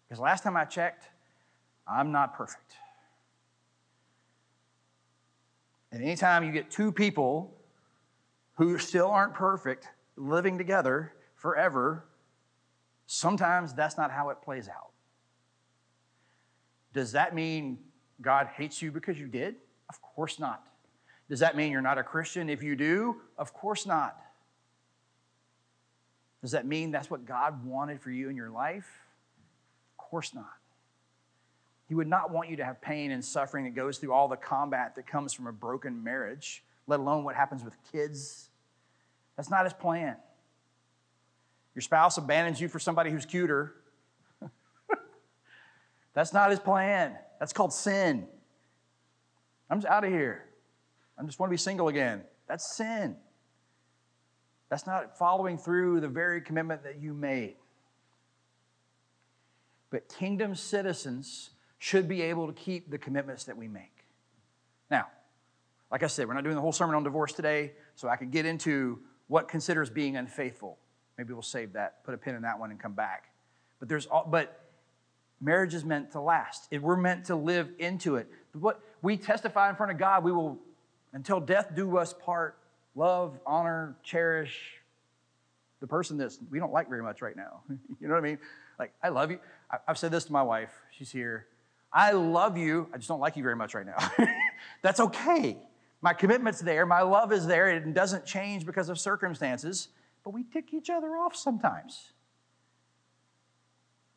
Because 0.07 0.19
last 0.19 0.43
time 0.43 0.57
I 0.57 0.65
checked, 0.65 1.09
I'm 1.87 2.11
not 2.11 2.35
perfect. 2.35 2.73
And 5.91 6.01
anytime 6.01 6.43
you 6.43 6.51
get 6.51 6.71
two 6.71 6.91
people 6.91 7.53
who 8.55 8.79
still 8.79 9.07
aren't 9.07 9.35
perfect 9.35 9.87
living 10.15 10.57
together 10.57 11.13
forever, 11.35 12.05
sometimes 13.05 13.73
that's 13.73 13.97
not 13.97 14.09
how 14.09 14.29
it 14.29 14.41
plays 14.41 14.67
out. 14.67 14.92
Does 16.93 17.13
that 17.13 17.35
mean 17.35 17.79
God 18.21 18.47
hates 18.55 18.81
you 18.81 18.91
because 18.91 19.19
you 19.19 19.27
did? 19.27 19.55
Of 19.89 20.01
course 20.01 20.39
not. 20.39 20.65
Does 21.29 21.39
that 21.39 21.55
mean 21.55 21.71
you're 21.71 21.81
not 21.81 21.97
a 21.97 22.03
Christian 22.03 22.49
if 22.49 22.61
you 22.61 22.75
do? 22.75 23.21
Of 23.37 23.53
course 23.53 23.85
not. 23.85 24.17
Does 26.41 26.51
that 26.51 26.65
mean 26.65 26.91
that's 26.91 27.09
what 27.09 27.25
God 27.25 27.65
wanted 27.65 28.01
for 28.01 28.11
you 28.11 28.29
in 28.29 28.35
your 28.35 28.49
life? 28.49 28.87
Of 29.93 29.97
course 29.97 30.33
not. 30.33 30.53
He 31.87 31.95
would 31.95 32.07
not 32.07 32.31
want 32.31 32.49
you 32.49 32.57
to 32.57 32.65
have 32.65 32.81
pain 32.81 33.11
and 33.11 33.23
suffering 33.23 33.65
that 33.65 33.75
goes 33.75 33.97
through 33.97 34.13
all 34.13 34.27
the 34.27 34.37
combat 34.37 34.95
that 34.95 35.07
comes 35.07 35.33
from 35.33 35.47
a 35.47 35.53
broken 35.53 36.03
marriage, 36.03 36.63
let 36.87 36.99
alone 36.99 37.23
what 37.23 37.35
happens 37.35 37.63
with 37.63 37.75
kids. 37.91 38.49
That's 39.37 39.49
not 39.49 39.63
his 39.63 39.73
plan. 39.73 40.15
Your 41.75 41.81
spouse 41.81 42.17
abandons 42.17 42.61
you 42.61 42.67
for 42.67 42.79
somebody 42.79 43.09
who's 43.09 43.25
cuter. 43.25 43.73
That's 46.13 46.33
not 46.33 46.49
his 46.49 46.59
plan. 46.59 47.17
That's 47.39 47.53
called 47.53 47.73
sin. 47.73 48.27
I'm 49.69 49.79
just 49.79 49.91
out 49.91 50.03
of 50.03 50.11
here. 50.11 50.45
I 51.17 51.23
just 51.23 51.39
want 51.39 51.49
to 51.49 51.53
be 51.53 51.57
single 51.57 51.87
again. 51.87 52.23
That's 52.47 52.75
sin. 52.75 53.15
That's 54.69 54.87
not 54.87 55.17
following 55.17 55.57
through 55.57 55.99
the 55.99 56.07
very 56.07 56.41
commitment 56.41 56.83
that 56.83 56.99
you 56.99 57.13
made. 57.13 57.55
But 59.89 60.09
kingdom 60.09 60.55
citizens 60.55 61.51
should 61.77 62.07
be 62.07 62.21
able 62.23 62.47
to 62.47 62.53
keep 62.53 62.89
the 62.89 62.97
commitments 62.97 63.43
that 63.43 63.57
we 63.57 63.67
make. 63.67 64.05
Now, 64.89 65.07
like 65.91 66.01
I 66.01 66.07
said, 66.07 66.27
we're 66.27 66.33
not 66.33 66.43
doing 66.43 66.55
the 66.55 66.61
whole 66.61 66.71
sermon 66.71 66.95
on 66.95 67.03
divorce 67.03 67.33
today, 67.33 67.73
so 67.95 68.07
I 68.07 68.15
could 68.15 68.31
get 68.31 68.45
into 68.45 68.99
what 69.27 69.47
considers 69.47 69.89
being 69.89 70.17
unfaithful. 70.17 70.79
Maybe 71.17 71.33
we'll 71.33 71.43
save 71.43 71.73
that, 71.73 72.03
put 72.03 72.15
a 72.15 72.17
pin 72.17 72.35
in 72.35 72.41
that 72.41 72.59
one, 72.59 72.71
and 72.71 72.79
come 72.79 72.93
back. 72.93 73.29
But 73.79 73.89
there's 73.89 74.07
all, 74.07 74.27
but 74.29 74.62
marriage 75.43 75.73
is 75.73 75.83
meant 75.83 76.11
to 76.11 76.21
last. 76.21 76.67
We're 76.71 76.95
meant 76.95 77.25
to 77.25 77.35
live 77.35 77.69
into 77.77 78.15
it. 78.15 78.27
What 78.53 78.79
we 79.01 79.17
testify 79.17 79.69
in 79.69 79.75
front 79.75 79.91
of 79.91 79.97
God, 79.97 80.23
we 80.23 80.31
will 80.31 80.57
until 81.11 81.39
death 81.39 81.75
do 81.75 81.97
us 81.97 82.13
part. 82.13 82.57
Love, 82.95 83.39
honor, 83.45 83.95
cherish 84.03 84.81
the 85.79 85.87
person 85.87 86.17
that 86.17 86.31
we 86.49 86.59
don't 86.59 86.71
like 86.71 86.87
very 86.87 87.03
much 87.03 87.21
right 87.21 87.35
now. 87.35 87.61
you 87.69 88.07
know 88.07 88.13
what 88.13 88.19
I 88.19 88.27
mean? 88.27 88.37
Like 88.79 88.93
I 89.03 89.09
love 89.09 89.31
you. 89.31 89.39
I've 89.87 89.97
said 89.97 90.11
this 90.11 90.25
to 90.25 90.31
my 90.31 90.43
wife. 90.43 90.71
She's 90.91 91.11
here. 91.11 91.47
I 91.91 92.11
love 92.11 92.57
you. 92.57 92.87
I 92.93 92.97
just 92.97 93.09
don't 93.09 93.19
like 93.19 93.35
you 93.35 93.43
very 93.43 93.55
much 93.55 93.73
right 93.73 93.85
now. 93.85 93.97
That's 94.81 94.99
okay. 94.99 95.57
My 96.01 96.13
commitment's 96.13 96.59
there. 96.59 96.85
My 96.85 97.01
love 97.01 97.31
is 97.31 97.45
there. 97.45 97.69
It 97.69 97.93
doesn't 97.93 98.25
change 98.25 98.65
because 98.65 98.89
of 98.89 98.99
circumstances, 98.99 99.89
but 100.23 100.31
we 100.31 100.43
tick 100.43 100.73
each 100.73 100.89
other 100.89 101.17
off 101.17 101.35
sometimes. 101.35 102.12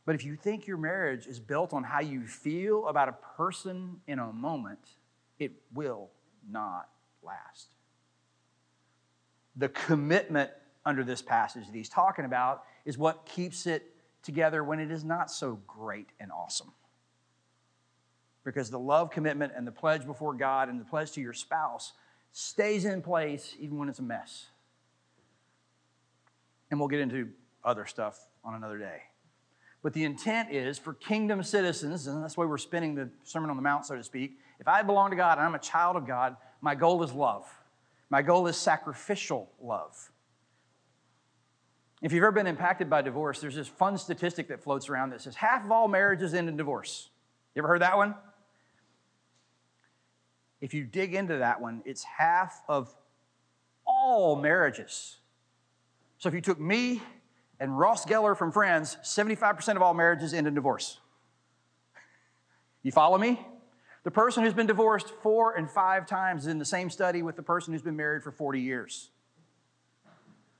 But 0.06 0.14
if 0.14 0.24
you 0.24 0.36
think 0.36 0.66
your 0.66 0.78
marriage 0.78 1.26
is 1.26 1.38
built 1.38 1.74
on 1.74 1.82
how 1.82 2.00
you 2.00 2.26
feel 2.26 2.86
about 2.86 3.08
a 3.08 3.16
person 3.36 4.00
in 4.06 4.18
a 4.18 4.32
moment, 4.32 4.78
it 5.38 5.52
will 5.74 6.08
not 6.50 6.88
last. 7.22 7.74
The 9.56 9.68
commitment 9.68 10.50
under 10.86 11.04
this 11.04 11.20
passage 11.20 11.66
that 11.66 11.74
he's 11.74 11.88
talking 11.88 12.24
about 12.24 12.62
is 12.84 12.96
what 12.96 13.26
keeps 13.26 13.66
it 13.66 13.92
together 14.22 14.64
when 14.64 14.78
it 14.78 14.90
is 14.90 15.04
not 15.04 15.30
so 15.30 15.60
great 15.66 16.08
and 16.20 16.30
awesome 16.32 16.72
because 18.46 18.70
the 18.70 18.78
love 18.78 19.10
commitment 19.10 19.52
and 19.56 19.66
the 19.66 19.72
pledge 19.72 20.06
before 20.06 20.32
God 20.32 20.68
and 20.68 20.80
the 20.80 20.84
pledge 20.84 21.10
to 21.12 21.20
your 21.20 21.32
spouse 21.32 21.92
stays 22.30 22.84
in 22.84 23.02
place 23.02 23.56
even 23.58 23.76
when 23.76 23.88
it's 23.88 23.98
a 23.98 24.04
mess. 24.04 24.46
And 26.70 26.78
we'll 26.78 26.88
get 26.88 27.00
into 27.00 27.28
other 27.64 27.86
stuff 27.86 28.28
on 28.44 28.54
another 28.54 28.78
day. 28.78 29.02
But 29.86 29.92
the 29.92 30.02
intent 30.02 30.50
is 30.50 30.80
for 30.80 30.94
kingdom 30.94 31.44
citizens, 31.44 32.08
and 32.08 32.20
that's 32.20 32.36
why 32.36 32.44
we're 32.44 32.58
spinning 32.58 32.96
the 32.96 33.08
Sermon 33.22 33.50
on 33.50 33.56
the 33.56 33.62
Mount, 33.62 33.86
so 33.86 33.94
to 33.94 34.02
speak. 34.02 34.36
If 34.58 34.66
I 34.66 34.82
belong 34.82 35.10
to 35.10 35.16
God 35.16 35.38
and 35.38 35.46
I'm 35.46 35.54
a 35.54 35.60
child 35.60 35.94
of 35.94 36.08
God, 36.08 36.34
my 36.60 36.74
goal 36.74 37.04
is 37.04 37.12
love. 37.12 37.48
My 38.10 38.20
goal 38.20 38.48
is 38.48 38.56
sacrificial 38.56 39.48
love. 39.62 40.10
If 42.02 42.10
you've 42.12 42.24
ever 42.24 42.32
been 42.32 42.48
impacted 42.48 42.90
by 42.90 43.02
divorce, 43.02 43.40
there's 43.40 43.54
this 43.54 43.68
fun 43.68 43.96
statistic 43.96 44.48
that 44.48 44.60
floats 44.60 44.88
around 44.88 45.10
that 45.10 45.20
says 45.20 45.36
half 45.36 45.64
of 45.64 45.70
all 45.70 45.86
marriages 45.86 46.34
end 46.34 46.48
in 46.48 46.56
divorce. 46.56 47.10
You 47.54 47.60
ever 47.60 47.68
heard 47.68 47.82
that 47.82 47.96
one? 47.96 48.16
if 50.60 50.74
you 50.74 50.82
dig 50.82 51.14
into 51.14 51.36
that 51.36 51.60
one, 51.60 51.82
it's 51.84 52.02
half 52.02 52.60
of 52.68 52.92
all 53.86 54.34
marriages. 54.34 55.18
So 56.18 56.28
if 56.28 56.34
you 56.34 56.40
took 56.40 56.58
me 56.58 57.02
and 57.58 57.78
Ross 57.78 58.04
Geller 58.04 58.36
from 58.36 58.52
Friends, 58.52 58.96
75% 59.02 59.76
of 59.76 59.82
all 59.82 59.94
marriages 59.94 60.34
end 60.34 60.46
in 60.46 60.54
divorce. 60.54 61.00
You 62.82 62.92
follow 62.92 63.18
me? 63.18 63.44
The 64.04 64.10
person 64.10 64.44
who's 64.44 64.54
been 64.54 64.66
divorced 64.66 65.12
four 65.22 65.56
and 65.56 65.68
five 65.68 66.06
times 66.06 66.42
is 66.42 66.48
in 66.48 66.58
the 66.58 66.64
same 66.64 66.90
study 66.90 67.22
with 67.22 67.34
the 67.34 67.42
person 67.42 67.72
who's 67.72 67.82
been 67.82 67.96
married 67.96 68.22
for 68.22 68.30
40 68.30 68.60
years. 68.60 69.10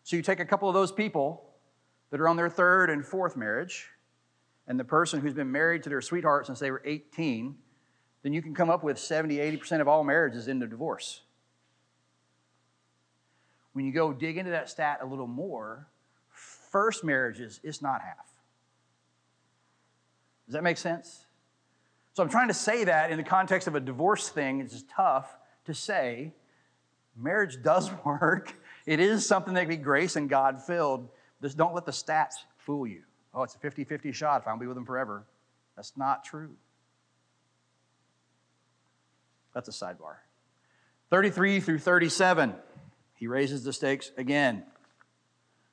So 0.03 0.17
you 0.17 0.23
take 0.23 0.41
a 0.41 0.45
couple 0.45 0.69
of 0.69 0.75
those 0.75 0.91
people 0.91 1.45
that 2.11 2.21
are 2.21 2.29
on 2.29 2.37
their 2.37 2.49
third 2.49 2.91
and 2.91 3.05
fourth 3.05 3.37
marriage, 3.37 3.89
and 4.67 4.81
the 4.81 4.85
person 4.85 5.21
who's 5.21 5.35
been 5.35 5.53
married 5.53 5.83
to 5.85 5.89
their 5.89 6.01
sweetheart 6.01 6.47
since 6.47 6.59
they 6.59 6.71
were 6.71 6.83
18, 6.85 7.55
then 8.23 8.33
you 8.33 8.43
can 8.43 8.55
come 8.55 8.71
up 8.71 8.83
with 8.83 8.99
70, 8.99 9.37
80% 9.37 9.81
of 9.81 9.87
all 9.87 10.03
marriages 10.03 10.49
end 10.49 10.63
in 10.63 10.69
divorce. 10.69 11.21
When 13.73 13.85
you 13.85 13.93
go 13.93 14.13
dig 14.13 14.39
into 14.39 14.51
that 14.51 14.69
stat 14.69 14.99
a 15.03 15.07
little 15.07 15.27
more, 15.29 15.87
first 16.77 17.05
marriages, 17.05 17.59
it's 17.63 17.81
not 17.81 18.03
half. 18.03 18.27
Does 20.45 20.53
that 20.53 20.63
make 20.63 20.77
sense? 20.77 21.25
So 22.13 22.23
I'm 22.23 22.29
trying 22.29 22.49
to 22.49 22.55
say 22.55 22.85
that 22.85 23.11
in 23.11 23.17
the 23.17 23.25
context 23.25 23.67
of 23.67 23.75
a 23.75 23.81
divorce 23.81 24.29
thing, 24.29 24.61
it's 24.61 24.85
tough 24.95 25.35
to 25.65 25.73
say 25.73 26.35
marriage 27.17 27.63
does 27.63 27.91
work. 28.05 28.55
It 28.85 29.01
is 29.01 29.25
something 29.25 29.55
that 29.55 29.61
can 29.61 29.69
be 29.71 29.77
grace 29.79 30.17
and 30.17 30.29
God 30.29 30.63
filled. 30.63 31.09
Just 31.41 31.57
don't 31.57 31.75
let 31.75 31.87
the 31.87 31.93
stats 31.93 32.35
fool 32.59 32.87
you. 32.87 33.05
Oh, 33.33 33.43
it's 33.43 33.55
a 33.55 33.59
50 33.59 33.85
50 33.85 34.13
shot 34.13 34.43
if 34.43 34.47
I'll 34.47 34.59
be 34.59 34.67
with 34.67 34.77
them 34.77 34.85
forever. 34.85 35.25
That's 35.77 35.97
not 35.97 36.27
true. 36.27 36.51
That's 39.55 39.71
a 39.71 39.73
sidebar. 39.73 40.17
33 41.09 41.61
through 41.61 41.79
37, 41.79 42.55
he 43.15 43.29
raises 43.29 43.65
the 43.65 43.73
stakes 43.73 44.13
again. 44.19 44.65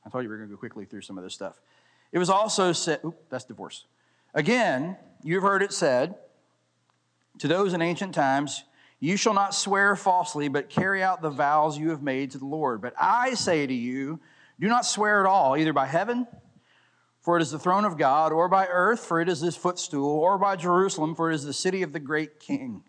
I 0.06 0.10
told 0.10 0.24
you 0.24 0.30
we 0.30 0.34
were 0.34 0.38
going 0.38 0.50
to 0.50 0.56
go 0.56 0.60
quickly 0.60 0.86
through 0.86 1.02
some 1.02 1.18
of 1.18 1.24
this 1.24 1.34
stuff. 1.34 1.60
It 2.12 2.20
was 2.20 2.30
also 2.30 2.72
said, 2.74 3.00
oop, 3.06 3.18
that's 3.30 3.46
divorce. 3.46 3.86
Again, 4.34 4.98
you've 5.24 5.44
heard 5.44 5.64
it 5.64 5.74
said 5.74 6.16
to 7.40 7.48
those 7.48 7.74
in 7.74 7.82
ancient 7.82 8.14
times, 8.14 8.64
You 9.00 9.18
shall 9.18 9.34
not 9.34 9.56
swear 9.56 9.96
falsely, 9.96 10.48
but 10.48 10.70
carry 10.70 11.02
out 11.02 11.22
the 11.22 11.30
vows 11.30 11.78
you 11.78 11.90
have 11.90 12.02
made 12.02 12.32
to 12.32 12.38
the 12.38 12.46
Lord. 12.46 12.82
But 12.82 12.94
I 13.00 13.34
say 13.34 13.66
to 13.66 13.74
you, 13.74 14.20
do 14.60 14.68
not 14.68 14.86
swear 14.86 15.20
at 15.20 15.26
all, 15.26 15.58
either 15.58 15.74
by 15.74 15.88
heaven, 15.88 16.28
for 17.22 17.38
it 17.38 17.42
is 17.42 17.52
the 17.52 17.60
throne 17.60 17.86
of 17.86 17.98
God, 17.98 18.32
or 18.32 18.48
by 18.48 18.68
earth, 18.68 19.00
for 19.00 19.20
it 19.20 19.30
is 19.30 19.40
his 19.40 19.56
footstool, 19.56 20.20
or 20.20 20.38
by 20.38 20.56
Jerusalem, 20.56 21.16
for 21.16 21.32
it 21.32 21.36
is 21.36 21.44
the 21.44 21.54
city 21.54 21.82
of 21.82 21.94
the 21.94 22.00
great 22.00 22.40
king. 22.40 22.84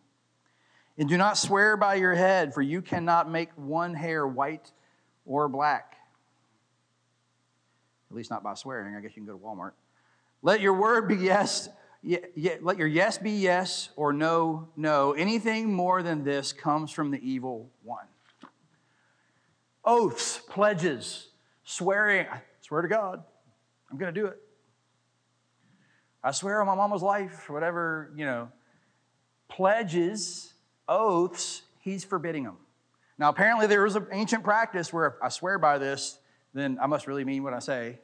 And 0.99 1.09
do 1.09 1.16
not 1.16 1.38
swear 1.38 1.76
by 1.76 1.94
your 1.97 2.14
head, 2.14 2.54
for 2.54 2.62
you 2.62 2.83
cannot 2.83 3.30
make 3.30 3.50
one 3.56 3.94
hair 3.94 4.26
white 4.26 4.71
or 5.25 5.49
black. 5.49 5.93
At 8.14 8.16
least 8.16 8.30
not 8.30 8.44
by 8.44 8.54
swearing. 8.54 8.94
I 8.94 9.00
guess 9.00 9.16
you 9.16 9.25
can 9.25 9.26
go 9.26 9.33
to 9.33 9.44
Walmart. 9.44 9.73
Let 10.40 10.61
your 10.61 10.75
word 10.75 11.09
be 11.09 11.16
yes. 11.16 11.68
let 12.62 12.78
your 12.78 12.87
yes 12.87 13.18
be 13.18 13.33
yes 13.33 13.88
or 13.97 14.12
no, 14.12 14.68
no. 14.76 15.14
Anything 15.14 15.75
more 15.75 16.00
than 16.00 16.23
this 16.23 16.52
comes 16.52 16.92
from 16.92 17.11
the 17.11 17.18
evil 17.28 17.71
one. 17.83 18.06
Oaths, 19.85 20.38
pledges, 20.49 21.30
swearing. 21.64 22.28
I 22.30 22.40
swear 22.61 22.83
to 22.83 22.88
God, 22.88 23.25
I'm 23.90 23.99
going 23.99 24.14
to 24.14 24.21
do 24.21 24.26
it. 24.26 24.38
I 26.23 26.30
swear 26.30 26.61
on 26.61 26.68
my 26.68 26.76
mama's 26.76 27.02
life, 27.02 27.50
or 27.50 27.54
whatever, 27.54 28.12
you 28.14 28.26
know. 28.26 28.49
Pledges 29.49 30.54
oaths, 30.88 31.62
he's 31.80 32.04
forbidding 32.04 32.44
them. 32.44 32.59
Now, 33.18 33.28
apparently, 33.30 33.66
there 33.66 33.83
was 33.83 33.97
an 33.97 34.06
ancient 34.12 34.44
practice 34.44 34.92
where 34.92 35.06
if 35.06 35.14
I 35.21 35.30
swear 35.30 35.59
by 35.59 35.78
this, 35.78 36.21
then 36.54 36.78
I 36.80 36.87
must 36.87 37.09
really 37.09 37.25
mean 37.25 37.42
what 37.42 37.52
I 37.52 37.59
say. 37.59 37.99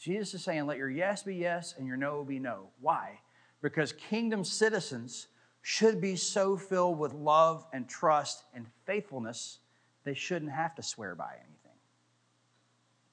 Jesus 0.00 0.32
is 0.32 0.42
saying, 0.42 0.66
let 0.66 0.78
your 0.78 0.88
yes 0.88 1.22
be 1.22 1.36
yes 1.36 1.74
and 1.76 1.86
your 1.86 1.98
no 1.98 2.24
be 2.24 2.38
no. 2.38 2.70
Why? 2.80 3.20
Because 3.60 3.92
kingdom 3.92 4.44
citizens 4.44 5.28
should 5.60 6.00
be 6.00 6.16
so 6.16 6.56
filled 6.56 6.98
with 6.98 7.12
love 7.12 7.66
and 7.74 7.86
trust 7.86 8.44
and 8.54 8.66
faithfulness, 8.86 9.58
they 10.04 10.14
shouldn't 10.14 10.52
have 10.52 10.74
to 10.76 10.82
swear 10.82 11.14
by 11.14 11.34
anything. 11.34 11.78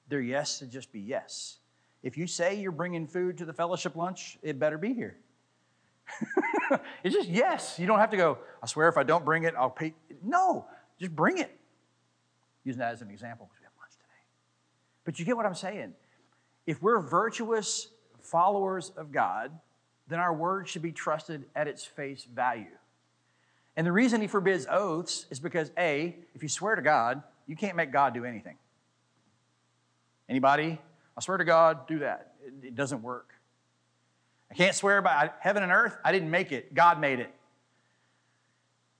Their 0.08 0.22
yes 0.22 0.58
should 0.58 0.70
just 0.70 0.90
be 0.90 1.00
yes. 1.00 1.58
If 2.02 2.16
you 2.16 2.26
say 2.26 2.58
you're 2.58 2.72
bringing 2.72 3.06
food 3.06 3.36
to 3.38 3.44
the 3.44 3.52
fellowship 3.52 3.94
lunch, 3.94 4.38
it 4.42 4.58
better 4.58 4.78
be 4.78 4.94
here. 4.94 5.18
it's 7.04 7.14
just 7.14 7.28
yes. 7.28 7.78
You 7.78 7.86
don't 7.86 7.98
have 7.98 8.10
to 8.10 8.16
go, 8.16 8.38
I 8.62 8.66
swear 8.66 8.88
if 8.88 8.96
I 8.96 9.02
don't 9.02 9.26
bring 9.26 9.42
it, 9.42 9.52
I'll 9.58 9.68
pay. 9.68 9.92
No, 10.22 10.64
just 10.98 11.14
bring 11.14 11.36
it. 11.36 11.54
Using 12.64 12.78
that 12.78 12.94
as 12.94 13.02
an 13.02 13.10
example 13.10 13.46
because 13.46 13.60
we 13.60 13.64
have 13.64 13.72
lunch 13.78 13.92
today. 13.92 14.24
But 15.04 15.18
you 15.18 15.26
get 15.26 15.36
what 15.36 15.44
I'm 15.44 15.54
saying. 15.54 15.92
If 16.68 16.82
we're 16.82 17.00
virtuous 17.00 17.88
followers 18.20 18.92
of 18.94 19.10
God, 19.10 19.52
then 20.06 20.18
our 20.20 20.34
word 20.34 20.68
should 20.68 20.82
be 20.82 20.92
trusted 20.92 21.46
at 21.56 21.66
its 21.66 21.82
face 21.82 22.24
value. 22.24 22.66
And 23.74 23.86
the 23.86 23.92
reason 23.92 24.20
he 24.20 24.26
forbids 24.26 24.66
oaths 24.70 25.24
is 25.30 25.40
because 25.40 25.70
A, 25.78 26.14
if 26.34 26.42
you 26.42 26.48
swear 26.50 26.74
to 26.74 26.82
God, 26.82 27.22
you 27.46 27.56
can't 27.56 27.74
make 27.74 27.90
God 27.90 28.12
do 28.12 28.26
anything. 28.26 28.56
Anybody? 30.28 30.78
I 31.16 31.20
swear 31.22 31.38
to 31.38 31.44
God, 31.46 31.88
do 31.88 32.00
that. 32.00 32.34
It, 32.44 32.66
it 32.66 32.74
doesn't 32.74 33.00
work. 33.00 33.30
I 34.50 34.54
can't 34.54 34.74
swear 34.74 35.00
by 35.00 35.30
heaven 35.40 35.62
and 35.62 35.72
earth. 35.72 35.96
I 36.04 36.12
didn't 36.12 36.30
make 36.30 36.52
it. 36.52 36.74
God 36.74 37.00
made 37.00 37.18
it. 37.18 37.34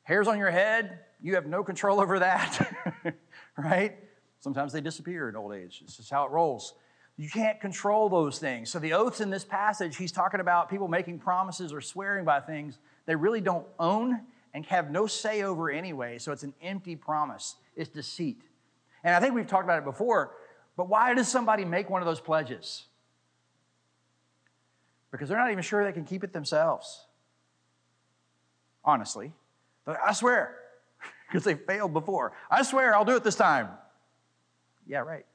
Hairs 0.04 0.26
on 0.26 0.38
your 0.38 0.50
head, 0.50 1.00
you 1.20 1.34
have 1.34 1.44
no 1.44 1.62
control 1.62 2.00
over 2.00 2.20
that, 2.20 2.74
right? 3.58 3.94
Sometimes 4.40 4.72
they 4.72 4.80
disappear 4.80 5.28
in 5.28 5.36
old 5.36 5.52
age. 5.52 5.82
This 5.84 5.98
is 5.98 6.08
how 6.08 6.24
it 6.24 6.30
rolls. 6.30 6.72
You 7.20 7.28
can't 7.28 7.60
control 7.60 8.08
those 8.08 8.38
things. 8.38 8.70
So, 8.70 8.78
the 8.78 8.92
oaths 8.92 9.20
in 9.20 9.28
this 9.28 9.44
passage, 9.44 9.96
he's 9.96 10.12
talking 10.12 10.38
about 10.38 10.70
people 10.70 10.86
making 10.86 11.18
promises 11.18 11.72
or 11.72 11.80
swearing 11.80 12.24
by 12.24 12.40
things 12.40 12.78
they 13.06 13.16
really 13.16 13.40
don't 13.40 13.66
own 13.78 14.20
and 14.54 14.64
have 14.66 14.90
no 14.90 15.06
say 15.08 15.42
over 15.42 15.68
anyway. 15.68 16.18
So, 16.18 16.30
it's 16.30 16.44
an 16.44 16.54
empty 16.62 16.94
promise, 16.94 17.56
it's 17.74 17.90
deceit. 17.90 18.40
And 19.02 19.16
I 19.16 19.20
think 19.20 19.34
we've 19.34 19.48
talked 19.48 19.64
about 19.64 19.78
it 19.78 19.84
before, 19.84 20.30
but 20.76 20.88
why 20.88 21.12
does 21.12 21.26
somebody 21.28 21.64
make 21.64 21.90
one 21.90 22.00
of 22.00 22.06
those 22.06 22.20
pledges? 22.20 22.84
Because 25.10 25.28
they're 25.28 25.38
not 25.38 25.50
even 25.50 25.62
sure 25.62 25.84
they 25.84 25.92
can 25.92 26.04
keep 26.04 26.22
it 26.22 26.32
themselves. 26.32 27.04
Honestly. 28.84 29.32
Like, 29.86 29.98
I 30.06 30.12
swear, 30.12 30.54
because 31.28 31.42
they 31.42 31.54
failed 31.54 31.92
before. 31.92 32.32
I 32.48 32.62
swear 32.62 32.94
I'll 32.94 33.04
do 33.04 33.16
it 33.16 33.24
this 33.24 33.34
time. 33.34 33.70
Yeah, 34.86 35.00
right. 35.00 35.26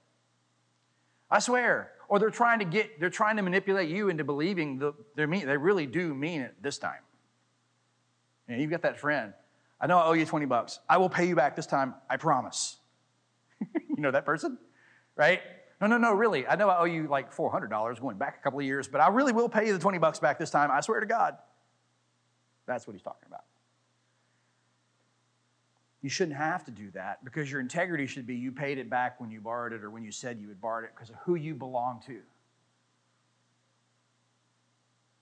I 1.34 1.40
swear. 1.40 1.90
Or 2.08 2.20
they're 2.20 2.30
trying 2.30 2.60
to 2.60 2.66
get, 2.66 3.00
they're 3.00 3.10
trying 3.10 3.38
to 3.38 3.42
manipulate 3.42 3.90
you 3.90 4.10
into 4.10 4.24
believing 4.24 4.78
the, 4.78 4.94
they 5.16 5.26
mean, 5.26 5.48
they 5.48 5.58
really 5.58 5.88
do 5.88 6.14
mean 6.14 6.42
it 6.42 6.62
this 6.62 6.78
time. 6.78 7.02
And 8.48 8.62
you've 8.62 8.70
got 8.70 8.84
that 8.84 9.00
friend. 9.00 9.34
I 9.82 9.88
know 9.88 9.98
I 9.98 10.06
owe 10.06 10.14
you 10.14 10.26
20 10.26 10.46
bucks. 10.46 10.80
I 10.88 10.98
will 10.98 11.10
pay 11.10 11.28
you 11.28 11.36
back 11.36 11.56
this 11.56 11.66
time, 11.66 11.96
I 12.08 12.18
promise. 12.18 12.78
you 13.62 13.98
know 13.98 14.12
that 14.12 14.26
person? 14.26 14.60
Right? 15.16 15.42
No, 15.82 15.88
no, 15.88 15.98
no, 15.98 16.14
really. 16.14 16.46
I 16.46 16.56
know 16.56 16.70
I 16.70 16.80
owe 16.80 16.86
you 16.86 17.08
like 17.08 17.36
$400 17.36 18.00
going 18.00 18.18
back 18.18 18.38
a 18.40 18.44
couple 18.44 18.60
of 18.60 18.66
years, 18.66 18.88
but 18.88 19.02
I 19.02 19.08
really 19.08 19.34
will 19.34 19.50
pay 19.50 19.66
you 19.66 19.74
the 19.74 19.80
20 19.80 19.98
bucks 19.98 20.20
back 20.20 20.38
this 20.38 20.52
time. 20.52 20.70
I 20.72 20.82
swear 20.82 21.00
to 21.00 21.08
God. 21.08 21.38
That's 22.68 22.86
what 22.86 22.94
he's 22.94 23.02
talking 23.02 23.28
about. 23.28 23.44
You 26.04 26.10
shouldn't 26.10 26.38
have 26.38 26.66
to 26.66 26.72
do 26.72 26.92
that 26.92 27.24
because 27.24 27.50
your 27.50 27.62
integrity 27.62 28.06
should 28.08 28.28
be 28.28 28.36
you 28.36 28.52
paid 28.52 28.78
it 28.78 28.90
back 28.90 29.22
when 29.22 29.32
you 29.32 29.40
borrowed 29.40 29.72
it 29.72 29.86
or 29.86 29.90
when 29.90 30.04
you 30.04 30.12
said 30.12 30.38
you 30.38 30.50
had 30.50 30.60
borrowed 30.60 30.84
it 30.84 30.92
because 30.94 31.10
of 31.10 31.16
who 31.24 31.36
you 31.36 31.56
belong 31.56 32.04
to. 32.08 32.20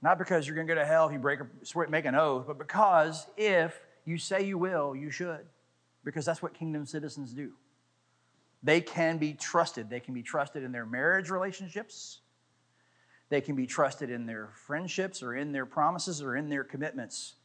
Not 0.02 0.18
because 0.18 0.48
you're 0.48 0.56
going 0.56 0.66
to 0.66 0.74
go 0.74 0.80
to 0.80 0.86
hell 0.86 1.06
if 1.06 1.14
you 1.14 1.20
break 1.20 1.40
a, 1.40 1.90
make 1.90 2.06
an 2.06 2.16
oath, 2.16 2.46
but 2.48 2.58
because 2.58 3.28
if 3.38 3.80
you 4.06 4.18
say 4.18 4.44
you 4.44 4.58
will, 4.58 4.96
you 4.96 5.12
should. 5.12 5.46
Because 6.04 6.26
that's 6.26 6.42
what 6.42 6.56
kingdom 6.56 6.88
citizens 6.88 7.32
do. 7.32 7.52
They 8.64 8.82
can 8.82 9.20
be 9.20 9.34
trusted. 9.34 9.88
They 9.88 10.00
can 10.00 10.16
be 10.16 10.24
trusted 10.24 10.64
in 10.64 10.72
their 10.72 10.88
marriage 10.88 11.30
relationships. 11.30 12.22
They 13.30 13.40
can 13.40 13.56
be 13.56 13.68
trusted 13.68 14.10
in 14.10 14.26
their 14.26 14.50
friendships 14.66 15.22
or 15.22 15.36
in 15.36 15.52
their 15.52 15.68
promises 15.68 16.24
or 16.24 16.36
in 16.36 16.50
their 16.50 16.64
commitments 16.64 17.36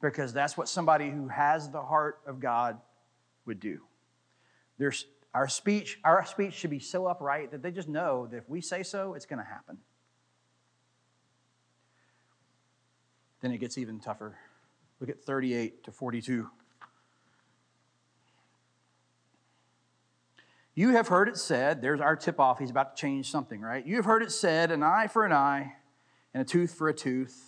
because 0.00 0.32
that's 0.32 0.56
what 0.56 0.68
somebody 0.68 1.10
who 1.10 1.28
has 1.28 1.70
the 1.70 1.82
heart 1.82 2.20
of 2.26 2.40
God 2.40 2.78
would 3.46 3.60
do. 3.60 3.80
There's, 4.78 5.06
our 5.34 5.48
speech, 5.48 5.98
our 6.04 6.24
speech 6.24 6.54
should 6.54 6.70
be 6.70 6.78
so 6.78 7.06
upright 7.06 7.50
that 7.50 7.62
they 7.62 7.70
just 7.70 7.88
know 7.88 8.26
that 8.30 8.36
if 8.36 8.48
we 8.48 8.60
say 8.60 8.82
so, 8.82 9.14
it's 9.14 9.26
going 9.26 9.40
to 9.40 9.44
happen. 9.44 9.78
Then 13.40 13.52
it 13.52 13.58
gets 13.58 13.78
even 13.78 14.00
tougher. 14.00 14.36
Look 15.00 15.10
at 15.10 15.22
38 15.22 15.84
to 15.84 15.92
42. 15.92 16.48
You 20.74 20.90
have 20.90 21.08
heard 21.08 21.28
it 21.28 21.36
said, 21.36 21.82
there's 21.82 22.00
our 22.00 22.14
tip 22.14 22.38
off, 22.38 22.60
he's 22.60 22.70
about 22.70 22.94
to 22.96 23.00
change 23.00 23.30
something, 23.30 23.60
right? 23.60 23.84
You 23.84 23.96
have 23.96 24.04
heard 24.04 24.22
it 24.22 24.30
said, 24.30 24.70
an 24.70 24.84
eye 24.84 25.08
for 25.08 25.24
an 25.24 25.32
eye 25.32 25.72
and 26.32 26.40
a 26.40 26.44
tooth 26.44 26.72
for 26.72 26.88
a 26.88 26.94
tooth. 26.94 27.47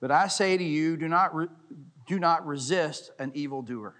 But 0.00 0.10
I 0.10 0.28
say 0.28 0.56
to 0.56 0.64
you, 0.64 0.96
do 0.96 1.08
not, 1.08 1.34
re- 1.34 1.48
do 2.06 2.18
not 2.18 2.46
resist 2.46 3.10
an 3.18 3.32
evildoer. 3.34 3.94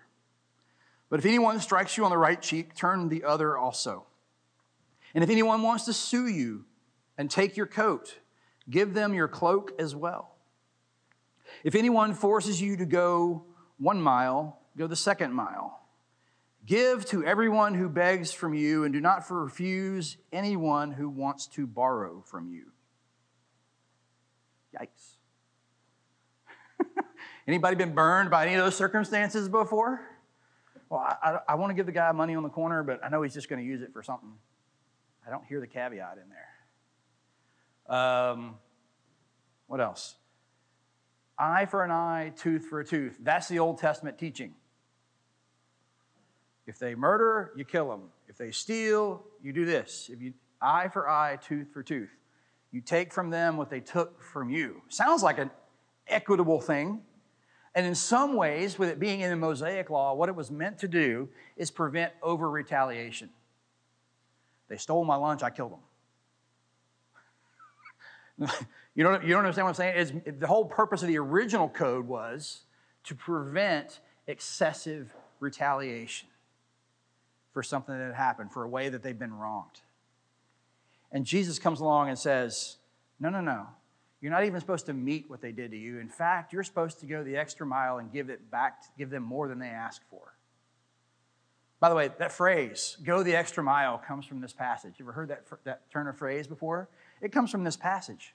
But 1.09 1.21
if 1.21 1.27
anyone 1.27 1.61
strikes 1.61 1.97
you 1.97 2.05
on 2.05 2.11
the 2.11 2.19
right 2.19 2.41
cheek, 2.41 2.75
turn 2.75 3.09
the 3.09 3.25
other 3.25 3.57
also. 3.57 4.07
And 5.15 5.23
if 5.23 5.31
anyone 5.31 5.63
wants 5.63 5.85
to 5.85 5.93
sue 5.93 6.27
you 6.27 6.65
and 7.17 7.31
take 7.31 7.57
your 7.57 7.67
coat, 7.67 8.19
give 8.69 8.93
them 8.93 9.15
your 9.15 9.29
cloak 9.29 9.73
as 9.79 9.95
well. 9.95 10.37
If 11.65 11.75
anyone 11.75 12.13
forces 12.13 12.61
you 12.61 12.77
to 12.77 12.87
go 12.87 13.45
one 13.79 14.01
mile, 14.01 14.59
go 14.77 14.87
the 14.87 14.97
second 14.97 15.33
mile. 15.33 15.81
Give 16.67 17.05
to 17.07 17.25
everyone 17.25 17.75
who 17.75 17.89
begs 17.89 18.33
from 18.33 18.53
you, 18.53 18.83
and 18.83 18.93
do 18.93 19.01
not 19.01 19.25
refuse 19.31 20.17
anyone 20.33 20.91
who 20.91 21.09
wants 21.09 21.47
to 21.49 21.67
borrow 21.67 22.25
from 22.27 22.49
you. 22.49 22.73
Yikes. 24.77 25.16
Anybody 27.47 27.77
been 27.77 27.95
burned 27.95 28.31
by 28.31 28.45
any 28.47 28.55
of 28.55 28.65
those 28.65 28.75
circumstances 28.75 29.49
before? 29.49 30.01
Well, 30.89 31.01
I, 31.01 31.31
I, 31.31 31.39
I 31.51 31.55
want 31.55 31.71
to 31.71 31.75
give 31.75 31.87
the 31.87 31.93
guy 31.93 32.11
money 32.13 32.35
on 32.35 32.43
the 32.43 32.49
corner, 32.49 32.83
but 32.83 33.05
I 33.05 33.09
know 33.09 33.23
he's 33.23 33.35
just 33.35 33.49
going 33.49 33.63
to 33.63 33.67
use 33.67 33.83
it 33.83 33.93
for 33.93 34.03
something. 34.03 34.33
I 35.27 35.31
don't 35.31 35.45
hear 35.45 35.61
the 35.61 35.67
caveat 35.67 36.19
in 36.19 36.29
there. 37.89 37.97
Um, 37.97 38.57
what 39.67 39.81
else? 39.81 40.17
Eye 41.39 41.67
for 41.67 41.85
an 41.85 41.91
eye, 41.91 42.33
tooth 42.37 42.67
for 42.67 42.81
a 42.81 42.85
tooth. 42.85 43.17
That's 43.21 43.49
the 43.49 43.59
Old 43.59 43.79
Testament 43.79 44.19
teaching. 44.19 44.55
If 46.67 46.79
they 46.79 46.95
murder, 46.95 47.53
you 47.57 47.65
kill 47.65 47.89
them. 47.89 48.09
If 48.29 48.37
they 48.37 48.51
steal, 48.51 49.23
you 49.43 49.53
do 49.53 49.65
this. 49.65 50.11
If 50.13 50.21
you 50.21 50.35
eye 50.61 50.89
for 50.89 51.09
eye, 51.09 51.37
tooth 51.37 51.69
for 51.73 51.83
tooth. 51.83 52.11
You 52.73 52.81
take 52.81 53.13
from 53.13 53.31
them 53.31 53.57
what 53.57 53.71
they 53.71 53.81
took 53.81 54.23
from 54.23 54.51
you. 54.51 54.83
Sounds 54.89 55.23
like 55.23 55.39
an 55.39 55.51
equitable 56.09 56.61
thing. 56.61 57.03
And 57.77 57.87
in 57.87 57.95
some 57.95 58.35
ways, 58.35 58.79
with 58.79 58.89
it 58.89 58.99
being 58.99 59.21
in 59.21 59.29
the 59.29 59.37
Mosaic 59.37 59.91
law, 59.91 60.15
what 60.15 60.31
it 60.31 60.35
was 60.35 60.51
meant 60.51 60.79
to 60.79 60.89
do 60.89 61.29
is 61.59 61.71
prevent 61.71 62.15
over 62.23 62.51
retaliation. 62.51 63.29
They 64.69 64.79
stole 64.79 65.05
my 65.05 65.17
lunch, 65.17 65.43
I 65.43 65.51
killed 65.51 65.77
them. 68.39 68.49
you, 68.95 69.05
don't, 69.05 69.23
you 69.23 69.29
don't 69.29 69.41
understand 69.41 69.67
what 69.67 69.71
I'm 69.71 69.75
saying? 69.75 70.23
It's, 70.25 70.41
the 70.41 70.47
whole 70.47 70.65
purpose 70.65 71.03
of 71.03 71.09
the 71.09 71.19
original 71.19 71.69
code 71.69 72.09
was 72.09 72.63
to 73.05 73.15
prevent 73.15 74.01
excessive 74.27 75.15
retaliation 75.39 76.29
for 77.53 77.63
something 77.63 77.97
that 77.97 78.05
had 78.05 78.15
happened, 78.15 78.53
for 78.53 78.65
a 78.65 78.69
way 78.69 78.89
that 78.89 79.03
they've 79.03 79.19
been 79.19 79.35
wronged. 79.35 79.83
And 81.13 81.27
Jesus 81.27 81.59
comes 81.59 81.81
along 81.81 82.09
and 82.09 82.19
says, 82.19 82.79
No, 83.21 83.29
no, 83.29 83.43
no. 83.43 83.67
You're 84.21 84.33
not 84.33 84.45
even 84.45 84.59
supposed 84.61 84.87
to 84.87 84.95
meet 84.95 85.29
what 85.29 85.41
they 85.41 85.53
did 85.53 85.71
to 85.73 85.77
you. 85.77 85.99
In 85.99 86.09
fact, 86.09 86.53
you're 86.53 86.63
supposed 86.63 87.01
to 87.01 87.07
go 87.07 87.23
the 87.23 87.37
extra 87.37 87.67
mile 87.67 87.99
and 87.99 88.11
give 88.11 88.31
it 88.31 88.51
back, 88.51 88.83
give 88.97 89.11
them 89.11 89.23
more 89.23 89.49
than 89.49 89.59
they 89.59 89.69
asked 89.69 90.03
for. 90.11 90.35
By 91.79 91.91
the 91.91 91.95
way, 91.95 92.11
that 92.19 92.33
phrase, 92.33 92.97
go 93.05 93.23
the 93.23 93.37
extra 93.37 93.63
mile, 93.63 93.99
comes 93.99 94.25
from 94.25 94.41
this 94.41 94.53
passage. 94.53 94.95
You 94.99 95.05
ever 95.05 95.13
heard 95.13 95.29
that, 95.29 95.45
that 95.65 95.91
turn 95.91 96.09
of 96.09 96.17
phrase 96.17 96.47
before? 96.47 96.89
It 97.21 97.33
comes 97.33 97.51
from 97.51 97.65
this 97.65 97.77
passage. 97.77 98.35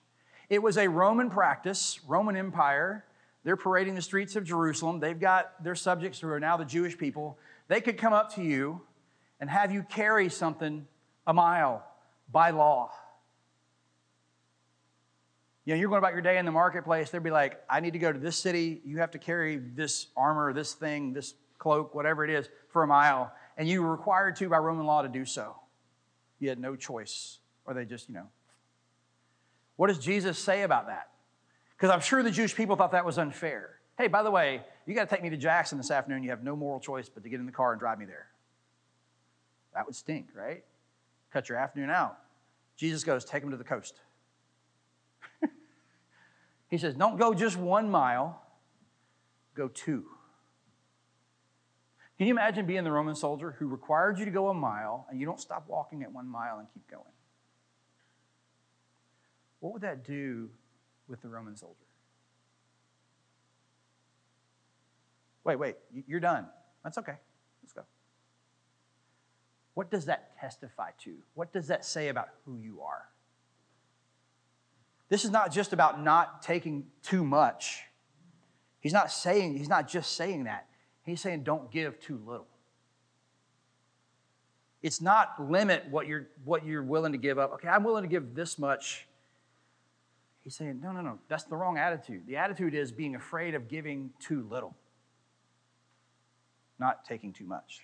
It 0.50 0.62
was 0.62 0.78
a 0.78 0.88
Roman 0.88 1.30
practice, 1.30 2.00
Roman 2.08 2.36
Empire. 2.36 3.06
They're 3.44 3.58
parading 3.58 3.96
the 3.96 4.02
streets 4.02 4.36
of 4.36 4.44
Jerusalem. 4.44 5.00
They've 5.00 5.20
got 5.20 5.64
their 5.64 5.76
subjects 5.76 6.20
who 6.20 6.30
are 6.30 6.40
now 6.40 6.58
the 6.58 6.66
Jewish 6.66 6.96
people. 6.96 7.40
They 7.68 7.82
could 7.82 7.98
come 7.98 8.14
up 8.14 8.36
to 8.36 8.44
you 8.44 8.82
and 9.40 9.50
have 9.50 9.72
you 9.72 9.82
carry 9.84 10.30
something 10.30 10.86
a 11.26 11.34
mile 11.34 11.84
by 12.32 12.52
law. 12.52 12.92
You 15.66 15.74
know, 15.74 15.80
you're 15.80 15.90
going 15.90 16.00
about 16.00 16.14
your 16.14 16.22
day 16.22 16.38
in 16.38 16.46
the 16.46 16.52
marketplace, 16.52 17.12
they'd 17.12 17.22
be 17.22 17.30
like, 17.30 17.62
I 17.70 17.80
need 17.80 17.94
to 17.94 18.00
go 18.00 18.12
to 18.12 18.18
this 18.18 18.36
city. 18.36 18.82
You 18.84 18.98
have 18.98 19.12
to 19.12 19.20
carry 19.20 19.58
this 19.58 20.08
armor, 20.18 20.54
this 20.54 20.74
thing, 20.74 21.14
this 21.14 21.36
cloak, 21.60 21.94
whatever 21.94 22.26
it 22.26 22.32
is, 22.32 22.50
for 22.70 22.84
a 22.84 22.88
mile. 22.88 23.32
And 23.58 23.70
you 23.70 23.84
were 23.84 23.92
required 23.92 24.36
to 24.38 24.50
by 24.50 24.58
Roman 24.58 24.86
law 24.86 25.04
to 25.04 25.08
do 25.08 25.24
so. 25.24 25.56
You 26.40 26.50
had 26.50 26.60
no 26.60 26.76
choice. 26.76 27.38
Or 27.66 27.76
they 27.76 27.86
just, 27.86 28.10
you 28.10 28.16
know. 28.16 28.28
What 29.76 29.88
does 29.88 30.00
Jesus 30.00 30.40
say 30.40 30.64
about 30.64 30.88
that? 30.88 31.10
Because 31.78 31.92
I'm 31.92 32.02
sure 32.02 32.24
the 32.24 32.32
Jewish 32.32 32.56
people 32.56 32.76
thought 32.76 32.92
that 32.94 33.06
was 33.06 33.18
unfair. 33.20 33.76
Hey, 33.98 34.08
by 34.08 34.24
the 34.24 34.32
way, 34.32 34.62
you 34.88 34.96
got 34.96 35.10
to 35.10 35.16
take 35.16 35.24
me 35.24 35.30
to 35.30 35.38
Jackson 35.38 35.78
this 35.78 35.92
afternoon. 35.92 36.24
You 36.24 36.32
have 36.32 36.44
no 36.44 36.56
moral 36.56 36.80
choice 36.80 37.08
but 37.08 37.24
to 37.24 37.30
get 37.30 37.40
in 37.40 37.46
the 37.46 37.52
car 37.52 37.72
and 37.72 37.80
drive 37.80 38.00
me 38.00 38.06
there. 38.06 38.28
That 39.76 39.86
would 39.86 39.96
stink, 39.96 40.30
right? 40.34 40.64
Cut 41.32 41.50
your 41.50 41.58
afternoon 41.60 41.92
out. 41.92 42.18
Jesus 42.78 43.04
goes, 43.04 43.24
take 43.24 43.44
him 43.44 43.52
to 43.52 43.58
the 43.58 43.64
coast. 43.64 44.00
He 46.72 46.78
says, 46.78 46.96
don't 46.96 47.20
go 47.20 47.34
just 47.34 47.58
one 47.58 47.92
mile, 47.92 48.42
go 49.56 49.68
two. 49.68 50.06
Can 52.18 52.28
you 52.28 52.34
imagine 52.34 52.66
being 52.66 52.86
the 52.86 52.92
Roman 52.92 53.14
soldier 53.14 53.56
who 53.60 53.68
required 53.68 54.18
you 54.18 54.26
to 54.26 54.32
go 54.32 54.48
a 54.48 54.54
mile 54.54 55.06
and 55.10 55.20
you 55.20 55.26
don't 55.26 55.40
stop 55.40 55.66
walking 55.68 56.02
at 56.02 56.12
one 56.12 56.28
mile 56.28 56.60
and 56.60 56.68
keep 56.74 56.90
going? 56.90 57.04
What 59.60 59.74
would 59.74 59.82
that 59.82 60.06
do 60.06 60.50
with 61.10 61.22
the 61.22 61.28
Roman 61.28 61.58
soldier? 61.58 61.76
Wait, 65.44 65.58
wait, 65.58 65.76
you're 66.08 66.20
done. 66.22 66.48
That's 66.86 66.98
okay. 67.00 67.16
Let's 67.62 67.74
go. 67.74 67.82
What 69.74 69.92
does 69.92 70.06
that 70.06 70.38
testify 70.40 70.92
to? 71.04 71.16
What 71.34 71.52
does 71.52 71.68
that 71.68 71.84
say 71.84 72.08
about 72.08 72.30
who 72.46 72.56
you 72.56 72.82
are? 72.82 73.11
This 75.12 75.26
is 75.26 75.32
not 75.32 75.52
just 75.52 75.74
about 75.74 76.02
not 76.02 76.42
taking 76.42 76.86
too 77.04 77.26
much. 77.26 77.82
He's 78.80 78.94
not 78.94 79.12
saying, 79.12 79.58
he's 79.58 79.68
not 79.68 79.86
just 79.90 80.16
saying 80.16 80.46
that. 80.46 80.68
He's 81.06 81.20
saying 81.20 81.44
don't 81.44 81.70
give 81.70 82.00
too 82.00 82.18
little. 82.26 82.48
It's 84.82 85.02
not 85.02 85.36
limit 85.38 85.86
what 85.90 86.08
you're 86.08 86.30
what 86.46 86.66
you're 86.66 86.82
willing 86.82 87.12
to 87.12 87.18
give 87.18 87.38
up. 87.38 87.52
Okay, 87.56 87.68
I'm 87.68 87.84
willing 87.84 88.04
to 88.04 88.08
give 88.08 88.34
this 88.36 88.58
much. 88.58 89.06
He's 90.46 90.56
saying, 90.56 90.80
no, 90.82 90.94
no, 90.94 91.02
no, 91.02 91.20
that's 91.28 91.44
the 91.44 91.58
wrong 91.58 91.78
attitude. 91.78 92.26
The 92.26 92.38
attitude 92.38 92.74
is 92.74 92.94
being 92.94 93.16
afraid 93.16 93.54
of 93.54 93.68
giving 93.68 94.12
too 94.22 94.48
little, 94.50 94.78
not 96.80 97.04
taking 97.04 97.34
too 97.34 97.46
much 97.46 97.82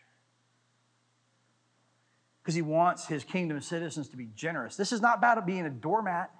because 2.41 2.55
he 2.55 2.61
wants 2.61 3.05
his 3.05 3.25
kingdom 3.25 3.59
citizens 3.59 4.07
to 4.07 4.15
be 4.15 4.29
generous. 4.33 4.77
This 4.77 4.93
is 4.93 5.01
not 5.01 5.17
about 5.17 5.45
being 5.45 5.65
a 5.65 5.69
doormat. 5.69 6.31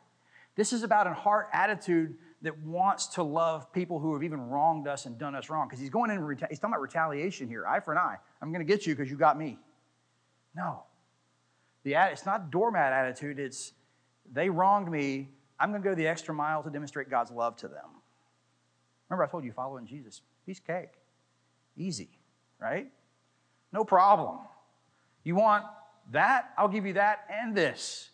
This 0.58 0.74
is 0.74 0.84
about 0.84 1.08
a 1.08 1.14
heart 1.14 1.48
attitude 1.54 2.16
that 2.42 2.60
wants 2.60 3.08
to 3.08 3.24
love 3.24 3.72
people 3.72 4.00
who 4.00 4.14
have 4.14 4.24
even 4.24 4.50
wronged 4.50 4.88
us 4.88 5.06
and 5.06 5.18
done 5.18 5.36
us 5.36 5.50
wrong. 5.50 5.68
Because 5.68 5.80
he's 5.80 5.90
going 5.90 6.12
in, 6.12 6.20
reta- 6.20 6.50
he's 6.50 6.60
talking 6.60 6.74
about 6.74 6.82
retaliation 6.82 7.48
here, 7.48 7.66
eye 7.66 7.80
for 7.80 7.94
an 7.94 8.00
eye. 8.00 8.18
I'm 8.42 8.52
going 8.52 8.66
to 8.66 8.72
get 8.72 8.86
you 8.86 8.96
because 8.96 9.10
you 9.10 9.18
got 9.18 9.38
me. 9.38 9.58
No, 10.56 10.84
the 11.84 11.94
it's 11.94 12.26
not 12.26 12.52
doormat 12.52 12.92
attitude. 12.92 13.40
It's 13.40 13.74
they 14.34 14.50
wronged 14.50 14.92
me. 14.92 15.30
I'm 15.60 15.70
going 15.70 15.82
to 15.82 15.88
go 15.88 15.96
the 15.96 16.08
extra 16.08 16.34
mile 16.34 16.64
to 16.64 16.70
demonstrate 16.70 17.10
God's 17.10 17.32
love 17.32 17.56
to 17.58 17.68
them. 17.68 17.86
Remember, 19.10 19.24
I 19.24 19.28
told 19.28 19.46
you 19.46 19.52
following 19.52 19.86
Jesus, 19.86 20.22
piece 20.46 20.60
of 20.60 20.66
cake, 20.66 20.90
easy, 21.78 22.10
right? 22.60 22.88
No 23.72 23.84
problem. 23.84 24.40
You 25.24 25.36
want 25.36 25.66
that, 26.12 26.52
I'll 26.58 26.68
give 26.68 26.86
you 26.86 26.94
that 26.94 27.26
and 27.30 27.56
this. 27.56 28.10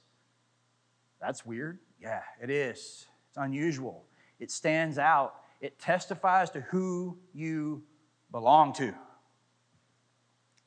That's 1.22 1.46
weird. 1.46 1.80
Yeah, 2.04 2.22
it 2.42 2.50
is. 2.50 3.08
It's 3.30 3.38
unusual. 3.38 4.04
It 4.40 4.52
stands 4.52 4.98
out. 4.98 5.36
It 5.62 5.80
testifies 5.80 6.50
to 6.50 6.60
who 6.60 7.18
you 7.34 7.82
belong 8.30 8.74
to. 8.74 8.94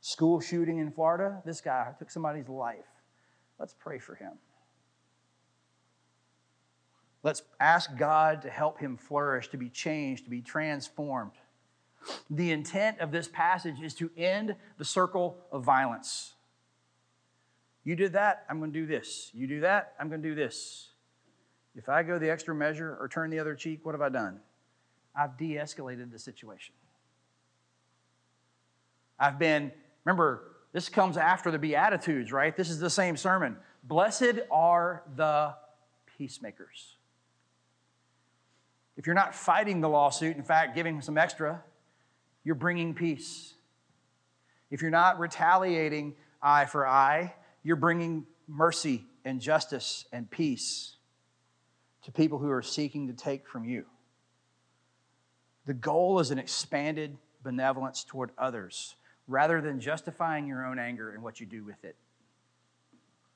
School 0.00 0.40
shooting 0.40 0.78
in 0.78 0.90
Florida, 0.90 1.42
this 1.44 1.60
guy 1.60 1.92
took 1.98 2.10
somebody's 2.10 2.48
life. 2.48 2.86
Let's 3.58 3.74
pray 3.74 3.98
for 3.98 4.14
him. 4.14 4.32
Let's 7.22 7.42
ask 7.60 7.94
God 7.98 8.40
to 8.42 8.48
help 8.48 8.78
him 8.78 8.96
flourish, 8.96 9.48
to 9.48 9.58
be 9.58 9.68
changed, 9.68 10.24
to 10.24 10.30
be 10.30 10.40
transformed. 10.40 11.32
The 12.30 12.52
intent 12.52 13.00
of 13.00 13.10
this 13.10 13.28
passage 13.28 13.82
is 13.82 13.92
to 13.94 14.10
end 14.16 14.54
the 14.78 14.84
circle 14.84 15.36
of 15.52 15.64
violence. 15.64 16.34
You 17.84 17.94
did 17.94 18.14
that, 18.14 18.46
I'm 18.48 18.58
going 18.58 18.72
to 18.72 18.78
do 18.78 18.86
this. 18.86 19.30
You 19.34 19.46
do 19.46 19.60
that, 19.60 19.94
I'm 20.00 20.08
going 20.08 20.22
to 20.22 20.28
do 20.28 20.34
this. 20.34 20.90
If 21.76 21.90
I 21.90 22.02
go 22.02 22.18
the 22.18 22.30
extra 22.30 22.54
measure 22.54 22.96
or 22.98 23.06
turn 23.06 23.30
the 23.30 23.38
other 23.38 23.54
cheek, 23.54 23.84
what 23.84 23.92
have 23.92 24.00
I 24.00 24.08
done? 24.08 24.40
I've 25.14 25.36
de 25.36 25.54
escalated 25.54 26.10
the 26.10 26.18
situation. 26.18 26.74
I've 29.18 29.38
been, 29.38 29.72
remember, 30.04 30.56
this 30.72 30.88
comes 30.88 31.16
after 31.16 31.50
the 31.50 31.58
Beatitudes, 31.58 32.32
right? 32.32 32.56
This 32.56 32.70
is 32.70 32.80
the 32.80 32.90
same 32.90 33.16
sermon. 33.16 33.56
Blessed 33.84 34.40
are 34.50 35.02
the 35.16 35.54
peacemakers. 36.18 36.96
If 38.96 39.06
you're 39.06 39.14
not 39.14 39.34
fighting 39.34 39.80
the 39.80 39.88
lawsuit, 39.88 40.36
in 40.36 40.42
fact, 40.42 40.74
giving 40.74 41.02
some 41.02 41.18
extra, 41.18 41.62
you're 42.42 42.54
bringing 42.54 42.94
peace. 42.94 43.54
If 44.70 44.80
you're 44.80 44.90
not 44.90 45.18
retaliating 45.18 46.14
eye 46.42 46.64
for 46.64 46.86
eye, 46.86 47.34
you're 47.62 47.76
bringing 47.76 48.26
mercy 48.48 49.04
and 49.24 49.40
justice 49.40 50.06
and 50.12 50.30
peace 50.30 50.95
to 52.06 52.12
people 52.12 52.38
who 52.38 52.50
are 52.50 52.62
seeking 52.62 53.08
to 53.08 53.12
take 53.12 53.48
from 53.48 53.64
you. 53.64 53.84
The 55.66 55.74
goal 55.74 56.20
is 56.20 56.30
an 56.30 56.38
expanded 56.38 57.16
benevolence 57.42 58.04
toward 58.04 58.30
others 58.38 58.94
rather 59.26 59.60
than 59.60 59.80
justifying 59.80 60.46
your 60.46 60.64
own 60.64 60.78
anger 60.78 61.10
and 61.10 61.20
what 61.20 61.40
you 61.40 61.46
do 61.46 61.64
with 61.64 61.84
it. 61.84 61.96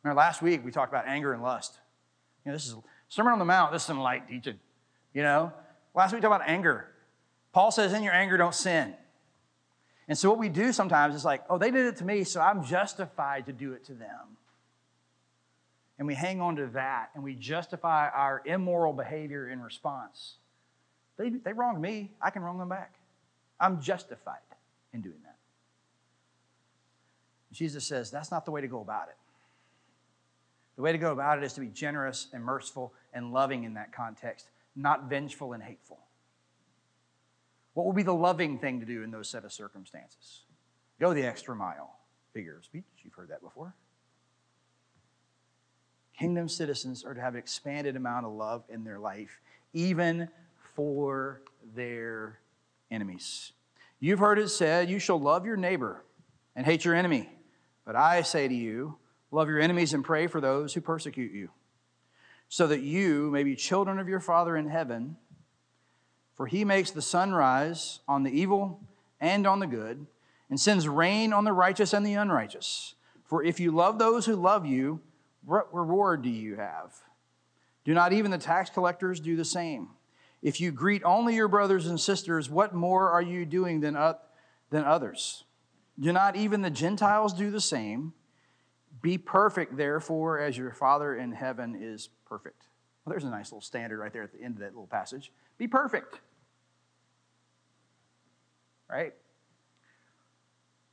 Remember, 0.04 0.20
last 0.20 0.40
week 0.40 0.64
we 0.64 0.70
talked 0.70 0.92
about 0.92 1.08
anger 1.08 1.32
and 1.32 1.42
lust. 1.42 1.80
You 2.44 2.52
know, 2.52 2.56
this 2.56 2.68
is 2.68 2.76
Sermon 3.08 3.32
on 3.32 3.40
the 3.40 3.44
Mount, 3.44 3.72
this 3.72 3.82
is 3.82 3.86
some 3.86 3.98
light 3.98 4.28
teaching. 4.28 4.60
You 5.14 5.24
know, 5.24 5.52
last 5.92 6.12
week 6.12 6.22
we 6.22 6.28
talked 6.28 6.36
about 6.36 6.48
anger. 6.48 6.86
Paul 7.52 7.72
says, 7.72 7.92
In 7.92 8.04
your 8.04 8.14
anger, 8.14 8.36
don't 8.36 8.54
sin. 8.54 8.94
And 10.06 10.16
so, 10.16 10.30
what 10.30 10.38
we 10.38 10.48
do 10.48 10.72
sometimes 10.72 11.16
is 11.16 11.24
like, 11.24 11.42
oh, 11.50 11.58
they 11.58 11.72
did 11.72 11.86
it 11.86 11.96
to 11.96 12.04
me, 12.04 12.22
so 12.22 12.40
I'm 12.40 12.64
justified 12.64 13.46
to 13.46 13.52
do 13.52 13.72
it 13.72 13.84
to 13.86 13.94
them. 13.94 14.36
And 16.00 16.06
we 16.06 16.14
hang 16.14 16.40
on 16.40 16.56
to 16.56 16.66
that 16.68 17.10
and 17.14 17.22
we 17.22 17.34
justify 17.34 18.08
our 18.08 18.40
immoral 18.46 18.94
behavior 18.94 19.50
in 19.50 19.60
response. 19.60 20.36
They, 21.18 21.28
they 21.28 21.52
wronged 21.52 21.82
me, 21.82 22.10
I 22.22 22.30
can 22.30 22.40
wrong 22.40 22.58
them 22.58 22.70
back. 22.70 22.94
I'm 23.60 23.82
justified 23.82 24.38
in 24.94 25.02
doing 25.02 25.18
that. 25.24 25.36
Jesus 27.52 27.84
says 27.84 28.10
that's 28.10 28.30
not 28.30 28.46
the 28.46 28.50
way 28.50 28.62
to 28.62 28.66
go 28.66 28.80
about 28.80 29.08
it. 29.08 29.16
The 30.76 30.82
way 30.82 30.92
to 30.92 30.98
go 30.98 31.12
about 31.12 31.36
it 31.36 31.44
is 31.44 31.52
to 31.52 31.60
be 31.60 31.68
generous 31.68 32.28
and 32.32 32.42
merciful 32.42 32.94
and 33.12 33.30
loving 33.30 33.64
in 33.64 33.74
that 33.74 33.92
context, 33.92 34.46
not 34.74 35.10
vengeful 35.10 35.52
and 35.52 35.62
hateful. 35.62 35.98
What 37.74 37.84
will 37.84 37.92
be 37.92 38.04
the 38.04 38.14
loving 38.14 38.58
thing 38.58 38.80
to 38.80 38.86
do 38.86 39.02
in 39.02 39.10
those 39.10 39.28
set 39.28 39.44
of 39.44 39.52
circumstances? 39.52 40.44
Go 40.98 41.12
the 41.12 41.26
extra 41.26 41.54
mile. 41.54 41.94
Figure 42.32 42.56
of 42.56 42.64
speech, 42.64 42.84
you've 43.04 43.12
heard 43.12 43.28
that 43.28 43.42
before. 43.42 43.74
Kingdom 46.20 46.50
citizens 46.50 47.02
are 47.02 47.14
to 47.14 47.20
have 47.22 47.32
an 47.32 47.38
expanded 47.38 47.96
amount 47.96 48.26
of 48.26 48.32
love 48.32 48.62
in 48.68 48.84
their 48.84 48.98
life, 48.98 49.40
even 49.72 50.28
for 50.74 51.40
their 51.74 52.38
enemies. 52.90 53.52
You've 54.00 54.18
heard 54.18 54.38
it 54.38 54.50
said, 54.50 54.90
You 54.90 54.98
shall 54.98 55.18
love 55.18 55.46
your 55.46 55.56
neighbor 55.56 56.04
and 56.54 56.66
hate 56.66 56.84
your 56.84 56.94
enemy. 56.94 57.30
But 57.86 57.96
I 57.96 58.20
say 58.20 58.48
to 58.48 58.54
you, 58.54 58.98
love 59.30 59.48
your 59.48 59.60
enemies 59.60 59.94
and 59.94 60.04
pray 60.04 60.26
for 60.26 60.42
those 60.42 60.74
who 60.74 60.82
persecute 60.82 61.32
you, 61.32 61.48
so 62.50 62.66
that 62.66 62.82
you 62.82 63.30
may 63.30 63.42
be 63.42 63.56
children 63.56 63.98
of 63.98 64.06
your 64.06 64.20
Father 64.20 64.58
in 64.58 64.68
heaven. 64.68 65.16
For 66.34 66.46
he 66.46 66.66
makes 66.66 66.90
the 66.90 67.00
sun 67.00 67.32
rise 67.32 68.00
on 68.06 68.24
the 68.24 68.38
evil 68.38 68.78
and 69.22 69.46
on 69.46 69.58
the 69.58 69.66
good, 69.66 70.06
and 70.50 70.60
sends 70.60 70.86
rain 70.86 71.32
on 71.32 71.44
the 71.44 71.54
righteous 71.54 71.94
and 71.94 72.04
the 72.04 72.12
unrighteous. 72.12 72.94
For 73.24 73.42
if 73.42 73.58
you 73.58 73.70
love 73.70 73.98
those 73.98 74.26
who 74.26 74.36
love 74.36 74.66
you, 74.66 75.00
what 75.44 75.72
reward 75.74 76.22
do 76.22 76.30
you 76.30 76.56
have? 76.56 76.94
Do 77.84 77.94
not 77.94 78.12
even 78.12 78.30
the 78.30 78.38
tax 78.38 78.70
collectors 78.70 79.20
do 79.20 79.36
the 79.36 79.44
same? 79.44 79.88
If 80.42 80.60
you 80.60 80.70
greet 80.72 81.02
only 81.04 81.34
your 81.34 81.48
brothers 81.48 81.86
and 81.86 82.00
sisters, 82.00 82.48
what 82.48 82.74
more 82.74 83.10
are 83.10 83.22
you 83.22 83.44
doing 83.44 83.80
than, 83.80 83.96
uh, 83.96 84.14
than 84.70 84.84
others? 84.84 85.44
Do 85.98 86.12
not 86.12 86.36
even 86.36 86.62
the 86.62 86.70
Gentiles 86.70 87.34
do 87.34 87.50
the 87.50 87.60
same? 87.60 88.14
Be 89.02 89.18
perfect, 89.18 89.76
therefore, 89.76 90.38
as 90.38 90.56
your 90.56 90.72
Father 90.72 91.16
in 91.16 91.32
heaven 91.32 91.76
is 91.80 92.08
perfect. 92.26 92.64
Well, 93.04 93.12
there's 93.12 93.24
a 93.24 93.30
nice 93.30 93.50
little 93.50 93.60
standard 93.60 93.98
right 93.98 94.12
there 94.12 94.22
at 94.22 94.32
the 94.32 94.42
end 94.42 94.54
of 94.54 94.60
that 94.60 94.72
little 94.72 94.86
passage. 94.86 95.32
Be 95.58 95.66
perfect 95.66 96.20
right? 98.90 99.14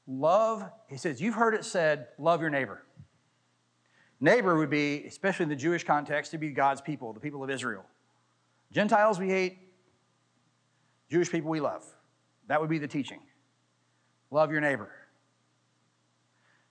Love, 0.08 0.70
he 0.88 0.98
says, 0.98 1.22
you've 1.22 1.36
heard 1.36 1.54
it 1.54 1.66
said, 1.66 2.08
love 2.18 2.42
your 2.42 2.50
neighbor. 2.50 2.84
Neighbor 4.20 4.58
would 4.58 4.70
be, 4.70 5.06
especially 5.06 5.44
in 5.44 5.50
the 5.50 5.56
Jewish 5.56 5.84
context, 5.84 6.32
to 6.32 6.38
be 6.38 6.50
God's 6.50 6.82
people, 6.82 7.14
the 7.14 7.20
people 7.20 7.44
of 7.44 7.50
Israel. 7.50 7.86
Gentiles 8.72 9.20
we 9.20 9.30
hate, 9.30 9.60
Jewish 11.10 11.32
people 11.32 11.50
we 11.50 11.60
love. 11.60 11.86
That 12.48 12.60
would 12.60 12.70
be 12.70 12.80
the 12.80 12.88
teaching. 12.88 13.20
Love 14.32 14.52
your 14.52 14.62
neighbor. 14.62 14.90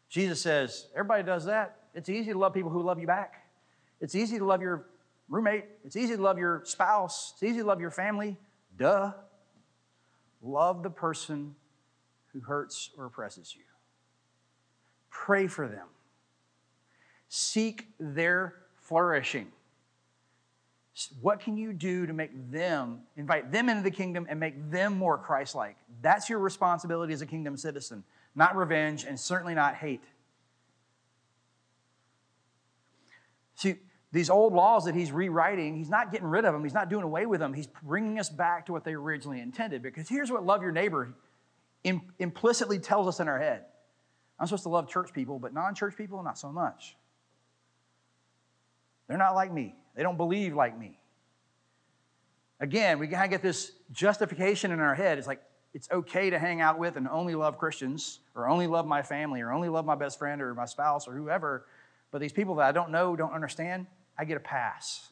Jesus 0.08 0.40
says, 0.40 0.88
everybody 0.94 1.22
does 1.22 1.44
that. 1.46 1.76
It's 1.94 2.08
easy 2.08 2.32
to 2.32 2.38
love 2.38 2.52
people 2.52 2.70
who 2.70 2.82
love 2.82 2.98
you 2.98 3.06
back. 3.06 3.46
It's 4.00 4.14
easy 4.14 4.38
to 4.38 4.44
love 4.44 4.60
your 4.60 4.86
roommate. 5.28 5.64
It's 5.84 5.96
easy 5.96 6.16
to 6.16 6.22
love 6.22 6.38
your 6.38 6.62
spouse. 6.64 7.32
It's 7.34 7.42
easy 7.42 7.60
to 7.60 7.66
love 7.66 7.80
your 7.80 7.90
family. 7.90 8.36
Duh. 8.76 9.12
Love 10.42 10.82
the 10.82 10.90
person 10.90 11.54
who 12.32 12.40
hurts 12.40 12.90
or 12.98 13.06
oppresses 13.06 13.54
you. 13.56 13.62
Pray 15.10 15.46
for 15.46 15.66
them. 15.66 15.86
Seek 17.28 17.88
their 17.98 18.54
flourishing. 18.76 19.48
What 21.20 21.40
can 21.40 21.56
you 21.58 21.72
do 21.72 22.06
to 22.06 22.12
make 22.12 22.50
them, 22.50 23.00
invite 23.16 23.52
them 23.52 23.68
into 23.68 23.82
the 23.82 23.90
kingdom 23.90 24.26
and 24.30 24.40
make 24.40 24.70
them 24.70 24.96
more 24.96 25.18
Christ 25.18 25.54
like? 25.54 25.76
That's 26.00 26.30
your 26.30 26.38
responsibility 26.38 27.12
as 27.12 27.20
a 27.20 27.26
kingdom 27.26 27.56
citizen, 27.56 28.02
not 28.34 28.56
revenge 28.56 29.04
and 29.04 29.20
certainly 29.20 29.54
not 29.54 29.74
hate. 29.74 30.04
See, 33.56 33.76
these 34.12 34.30
old 34.30 34.54
laws 34.54 34.84
that 34.84 34.94
he's 34.94 35.12
rewriting, 35.12 35.76
he's 35.76 35.90
not 35.90 36.12
getting 36.12 36.28
rid 36.28 36.46
of 36.46 36.54
them, 36.54 36.62
he's 36.62 36.72
not 36.72 36.88
doing 36.88 37.02
away 37.02 37.26
with 37.26 37.40
them. 37.40 37.52
He's 37.52 37.66
bringing 37.66 38.18
us 38.18 38.30
back 38.30 38.64
to 38.66 38.72
what 38.72 38.84
they 38.84 38.94
originally 38.94 39.40
intended. 39.40 39.82
Because 39.82 40.08
here's 40.08 40.30
what 40.30 40.46
love 40.46 40.62
your 40.62 40.72
neighbor 40.72 41.12
implicitly 42.18 42.78
tells 42.78 43.06
us 43.06 43.20
in 43.20 43.28
our 43.28 43.38
head 43.38 43.64
I'm 44.38 44.46
supposed 44.46 44.64
to 44.64 44.68
love 44.70 44.88
church 44.88 45.12
people, 45.12 45.38
but 45.38 45.52
non 45.52 45.74
church 45.74 45.96
people, 45.96 46.22
not 46.22 46.38
so 46.38 46.50
much. 46.50 46.96
They're 49.08 49.18
not 49.18 49.34
like 49.34 49.52
me, 49.52 49.74
they 49.94 50.02
don't 50.02 50.16
believe 50.16 50.54
like 50.54 50.78
me. 50.78 50.98
Again, 52.58 52.98
we 52.98 53.06
kind 53.06 53.24
of 53.24 53.30
get 53.30 53.42
this 53.42 53.72
justification 53.92 54.70
in 54.70 54.80
our 54.80 54.94
head. 54.94 55.18
It's 55.18 55.26
like, 55.26 55.42
it's 55.74 55.90
okay 55.90 56.30
to 56.30 56.38
hang 56.38 56.62
out 56.62 56.78
with 56.78 56.96
and 56.96 57.06
only 57.06 57.34
love 57.34 57.58
Christians, 57.58 58.20
or 58.34 58.48
only 58.48 58.66
love 58.66 58.86
my 58.86 59.02
family, 59.02 59.42
or 59.42 59.52
only 59.52 59.68
love 59.68 59.84
my 59.84 59.94
best 59.94 60.18
friend, 60.18 60.40
or 60.40 60.54
my 60.54 60.64
spouse, 60.64 61.06
or 61.06 61.12
whoever. 61.12 61.66
But 62.10 62.22
these 62.22 62.32
people 62.32 62.54
that 62.54 62.66
I 62.66 62.72
don't 62.72 62.90
know, 62.90 63.14
don't 63.14 63.32
understand, 63.32 63.86
I 64.18 64.24
get 64.24 64.38
a 64.38 64.40
pass. 64.40 65.10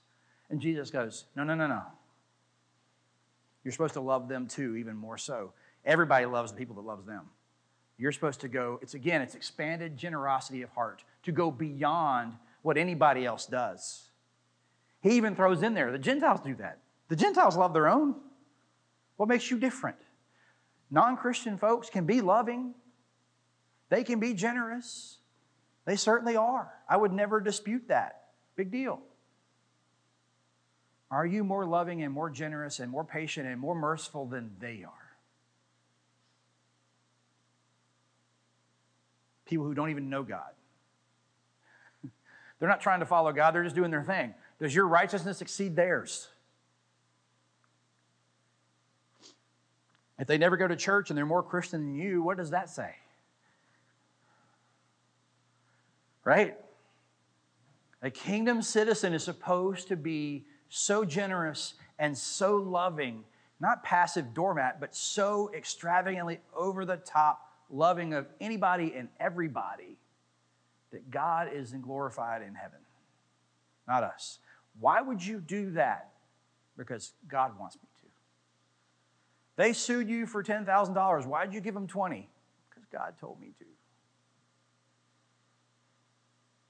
And 0.48 0.60
Jesus 0.60 0.90
goes, 0.90 1.26
No, 1.36 1.44
no, 1.44 1.54
no, 1.54 1.66
no. 1.66 1.82
You're 3.62 3.72
supposed 3.72 3.94
to 3.94 4.00
love 4.00 4.28
them 4.28 4.46
too, 4.46 4.76
even 4.76 4.96
more 4.96 5.18
so. 5.18 5.52
Everybody 5.84 6.26
loves 6.26 6.52
the 6.52 6.56
people 6.56 6.76
that 6.76 6.82
loves 6.82 7.04
them. 7.04 7.26
You're 7.98 8.12
supposed 8.12 8.40
to 8.40 8.48
go, 8.48 8.78
it's 8.82 8.94
again, 8.94 9.20
it's 9.22 9.34
expanded 9.34 9.96
generosity 9.96 10.62
of 10.62 10.70
heart 10.70 11.04
to 11.24 11.32
go 11.32 11.50
beyond 11.50 12.34
what 12.64 12.78
anybody 12.78 13.26
else 13.26 13.44
does. 13.44 14.08
He 15.02 15.10
even 15.10 15.36
throws 15.36 15.62
in 15.62 15.74
there, 15.74 15.92
the 15.92 15.98
Gentiles 15.98 16.40
do 16.40 16.54
that. 16.56 16.78
The 17.08 17.16
Gentiles 17.16 17.58
love 17.58 17.74
their 17.74 17.88
own. 17.88 18.14
What 19.16 19.28
makes 19.28 19.50
you 19.50 19.58
different? 19.58 19.98
Non 20.90 21.18
Christian 21.18 21.58
folks 21.58 21.90
can 21.90 22.06
be 22.06 22.22
loving, 22.22 22.74
they 23.90 24.02
can 24.02 24.18
be 24.18 24.32
generous. 24.32 25.18
They 25.84 25.96
certainly 25.96 26.36
are. 26.36 26.72
I 26.88 26.96
would 26.96 27.12
never 27.12 27.38
dispute 27.38 27.88
that. 27.88 28.28
Big 28.56 28.70
deal. 28.70 29.02
Are 31.10 31.26
you 31.26 31.44
more 31.44 31.66
loving 31.66 32.02
and 32.02 32.14
more 32.14 32.30
generous 32.30 32.80
and 32.80 32.90
more 32.90 33.04
patient 33.04 33.46
and 33.46 33.60
more 33.60 33.74
merciful 33.74 34.24
than 34.24 34.52
they 34.58 34.84
are? 34.84 35.18
People 39.44 39.66
who 39.66 39.74
don't 39.74 39.90
even 39.90 40.08
know 40.08 40.22
God. 40.22 40.54
They're 42.64 42.70
not 42.70 42.80
trying 42.80 43.00
to 43.00 43.04
follow 43.04 43.30
God, 43.30 43.54
they're 43.54 43.62
just 43.62 43.76
doing 43.76 43.90
their 43.90 44.02
thing. 44.02 44.32
Does 44.58 44.74
your 44.74 44.88
righteousness 44.88 45.42
exceed 45.42 45.76
theirs? 45.76 46.28
If 50.18 50.26
they 50.26 50.38
never 50.38 50.56
go 50.56 50.66
to 50.66 50.74
church 50.74 51.10
and 51.10 51.18
they're 51.18 51.26
more 51.26 51.42
Christian 51.42 51.82
than 51.82 51.94
you, 51.94 52.22
what 52.22 52.38
does 52.38 52.52
that 52.52 52.70
say? 52.70 52.94
Right? 56.24 56.56
A 58.00 58.08
kingdom 58.10 58.62
citizen 58.62 59.12
is 59.12 59.22
supposed 59.22 59.88
to 59.88 59.96
be 59.96 60.46
so 60.70 61.04
generous 61.04 61.74
and 61.98 62.16
so 62.16 62.56
loving, 62.56 63.24
not 63.60 63.84
passive 63.84 64.32
doormat, 64.32 64.80
but 64.80 64.96
so 64.96 65.50
extravagantly 65.54 66.40
over 66.56 66.86
the 66.86 66.96
top 66.96 67.42
loving 67.68 68.14
of 68.14 68.26
anybody 68.40 68.94
and 68.96 69.10
everybody 69.20 69.98
that 70.94 71.10
God 71.10 71.48
is 71.52 71.72
glorified 71.72 72.40
in 72.42 72.54
heaven, 72.54 72.78
not 73.86 74.02
us. 74.02 74.38
Why 74.80 75.02
would 75.02 75.24
you 75.24 75.40
do 75.40 75.72
that? 75.72 76.10
Because 76.76 77.12
God 77.28 77.58
wants 77.58 77.76
me 77.76 77.82
to. 77.82 78.08
They 79.56 79.72
sued 79.72 80.08
you 80.08 80.26
for 80.26 80.42
$10,000. 80.42 81.26
Why 81.26 81.44
did 81.44 81.54
you 81.54 81.60
give 81.60 81.74
them 81.74 81.86
20? 81.86 82.28
Because 82.68 82.84
God 82.90 83.14
told 83.20 83.40
me 83.40 83.48
to. 83.58 83.64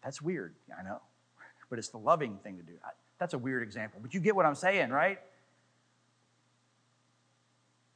That's 0.03 0.21
weird, 0.21 0.55
I 0.79 0.83
know, 0.83 1.01
but 1.71 1.79
it's 1.79 1.89
the 1.89 1.99
loving 1.99 2.39
thing 2.43 2.59
to 2.59 2.63
do. 2.63 2.75
That's 3.19 3.33
a 3.33 3.39
weird 3.39 3.63
example, 3.63 4.01
but 4.03 4.13
you 4.13 4.21
get 4.21 4.37
what 4.37 4.45
I'm 4.45 4.55
saying, 4.55 4.91
right? 4.91 5.19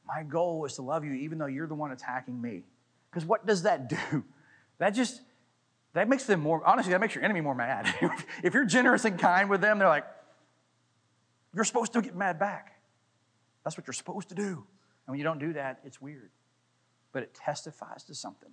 My 0.07 0.23
goal 0.23 0.65
is 0.65 0.75
to 0.77 0.83
love 0.83 1.05
you 1.05 1.13
even 1.13 1.37
though 1.37 1.47
you're 1.47 1.67
the 1.67 1.75
one 1.75 1.93
attacking 1.93 2.41
me. 2.41 2.63
Because 3.11 3.27
what 3.27 3.47
does 3.47 3.63
that 3.63 3.89
do? 4.11 4.25
That 4.79 4.91
just, 4.91 5.21
that 5.95 6.09
makes 6.09 6.25
them 6.25 6.41
more, 6.41 6.63
honestly, 6.67 6.93
that 6.93 7.01
makes 7.01 7.15
your 7.15 7.25
enemy 7.25 7.41
more 7.41 7.55
mad. 7.55 7.93
if 8.43 8.55
you're 8.55 8.65
generous 8.65 9.05
and 9.05 9.19
kind 9.19 9.49
with 9.49 9.61
them, 9.61 9.79
they're 9.79 9.89
like, 9.89 10.07
you're 11.55 11.65
supposed 11.65 11.93
to 11.95 12.03
get 12.03 12.15
mad 12.15 12.39
back. 12.39 12.81
That's 13.65 13.77
what 13.77 13.87
you're 13.87 13.95
supposed 13.95 14.29
to 14.29 14.35
do. 14.35 14.45
And 14.45 15.13
when 15.13 15.19
you 15.19 15.25
don't 15.25 15.39
do 15.39 15.55
that, 15.55 15.81
it's 15.85 16.01
weird. 16.01 16.31
But 17.13 17.23
it 17.23 17.35
testifies 17.35 18.05
to 18.05 18.15
something. 18.15 18.51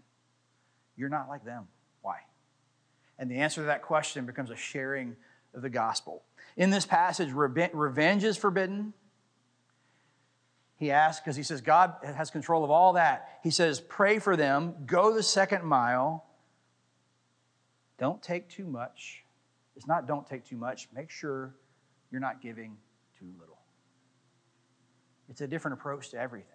You're 0.95 1.10
not 1.10 1.28
like 1.28 1.43
them. 1.43 1.67
Why? 2.02 2.19
And 3.19 3.30
the 3.30 3.36
answer 3.36 3.62
to 3.62 3.67
that 3.67 3.82
question 3.82 4.26
becomes 4.26 4.50
a 4.50 4.56
sharing 4.56 5.15
of 5.54 5.62
the 5.62 5.69
gospel. 5.69 6.24
In 6.58 6.69
this 6.69 6.86
passage, 6.86 7.32
revenge 7.32 8.24
is 8.24 8.38
forbidden, 8.38 8.93
he 10.78 10.91
asks, 10.91 11.24
because 11.24 11.36
he 11.36 11.43
says 11.43 11.62
God 11.62 11.95
has 12.04 12.30
control 12.30 12.63
of 12.63 12.69
all 12.69 12.93
that. 12.93 13.39
He 13.43 13.50
says, 13.50 13.80
pray 13.80 14.19
for 14.19 14.36
them, 14.36 14.76
go 14.86 15.13
the 15.13 15.24
second 15.24 15.63
mile. 15.63 16.26
Don't 17.97 18.21
take 18.21 18.49
too 18.49 18.65
much. 18.65 19.23
It's 19.75 19.88
not 19.88 20.08
don't 20.08 20.27
take 20.27 20.45
too 20.45 20.58
much. 20.58 20.88
Make 20.93 21.10
sure 21.10 21.55
you're 22.12 22.21
not 22.21 22.41
giving 22.41 22.77
too 23.17 23.27
little. 23.39 23.60
It's 25.29 25.41
a 25.41 25.47
different 25.47 25.79
approach 25.79 26.10
to 26.12 26.17
everything. 26.17 26.51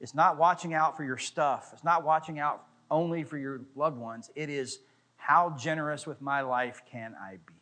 It's 0.00 0.14
not 0.14 0.38
watching 0.38 0.72
out 0.72 0.96
for 0.96 1.04
your 1.04 1.18
stuff, 1.18 1.70
it's 1.72 1.84
not 1.84 2.04
watching 2.04 2.38
out 2.38 2.64
only 2.90 3.22
for 3.22 3.38
your 3.38 3.60
loved 3.76 3.98
ones. 3.98 4.30
It 4.34 4.50
is 4.50 4.80
how 5.16 5.54
generous 5.58 6.06
with 6.06 6.20
my 6.20 6.40
life 6.40 6.82
can 6.90 7.14
I 7.20 7.32
be? 7.46 7.54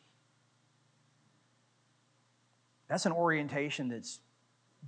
That's 2.89 3.05
an 3.05 3.13
orientation 3.13 3.89
that's 3.89 4.21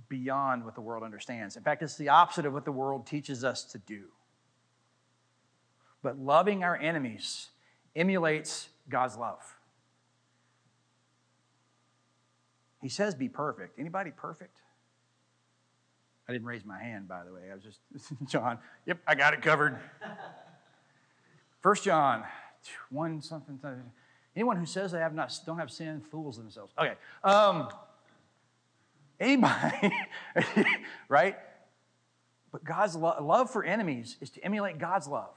beyond 0.09 0.65
what 0.65 0.73
the 0.73 0.81
world 0.81 1.03
understands. 1.03 1.57
In 1.57 1.63
fact, 1.63 1.83
it's 1.83 1.97
the 1.97 2.09
opposite 2.09 2.45
of 2.45 2.53
what 2.53 2.65
the 2.65 2.71
world 2.71 3.05
teaches 3.05 3.43
us 3.43 3.63
to 3.65 3.77
do. 3.77 4.05
But 6.01 6.17
loving 6.17 6.63
our 6.63 6.75
enemies 6.75 7.49
emulates 7.95 8.69
God's 8.89 9.17
love. 9.17 9.41
He 12.81 12.89
says 12.89 13.13
be 13.13 13.29
perfect. 13.29 13.79
Anybody 13.79 14.11
perfect? 14.15 14.57
I 16.27 16.33
didn't 16.33 16.47
raise 16.47 16.65
my 16.65 16.81
hand, 16.81 17.07
by 17.07 17.23
the 17.23 17.33
way. 17.33 17.41
I 17.51 17.55
was 17.55 17.63
just, 17.63 17.79
John, 18.27 18.57
yep, 18.85 18.99
I 19.07 19.15
got 19.15 19.33
it 19.33 19.41
covered. 19.41 19.77
First 21.61 21.83
John 21.83 22.23
1 22.89 23.21
something, 23.21 23.59
something. 23.61 23.83
Anyone 24.35 24.57
who 24.57 24.65
says 24.65 24.91
they 24.91 24.99
have 24.99 25.13
not, 25.13 25.37
don't 25.45 25.59
have 25.59 25.69
sin 25.69 26.01
fools 26.09 26.37
themselves. 26.37 26.73
Okay. 26.79 26.93
Um, 27.23 27.67
Anybody, 29.21 29.93
right? 31.07 31.37
But 32.51 32.63
God's 32.63 32.95
lo- 32.95 33.15
love 33.21 33.51
for 33.51 33.63
enemies 33.63 34.17
is 34.19 34.31
to 34.31 34.43
emulate 34.43 34.79
God's 34.79 35.07
love. 35.07 35.29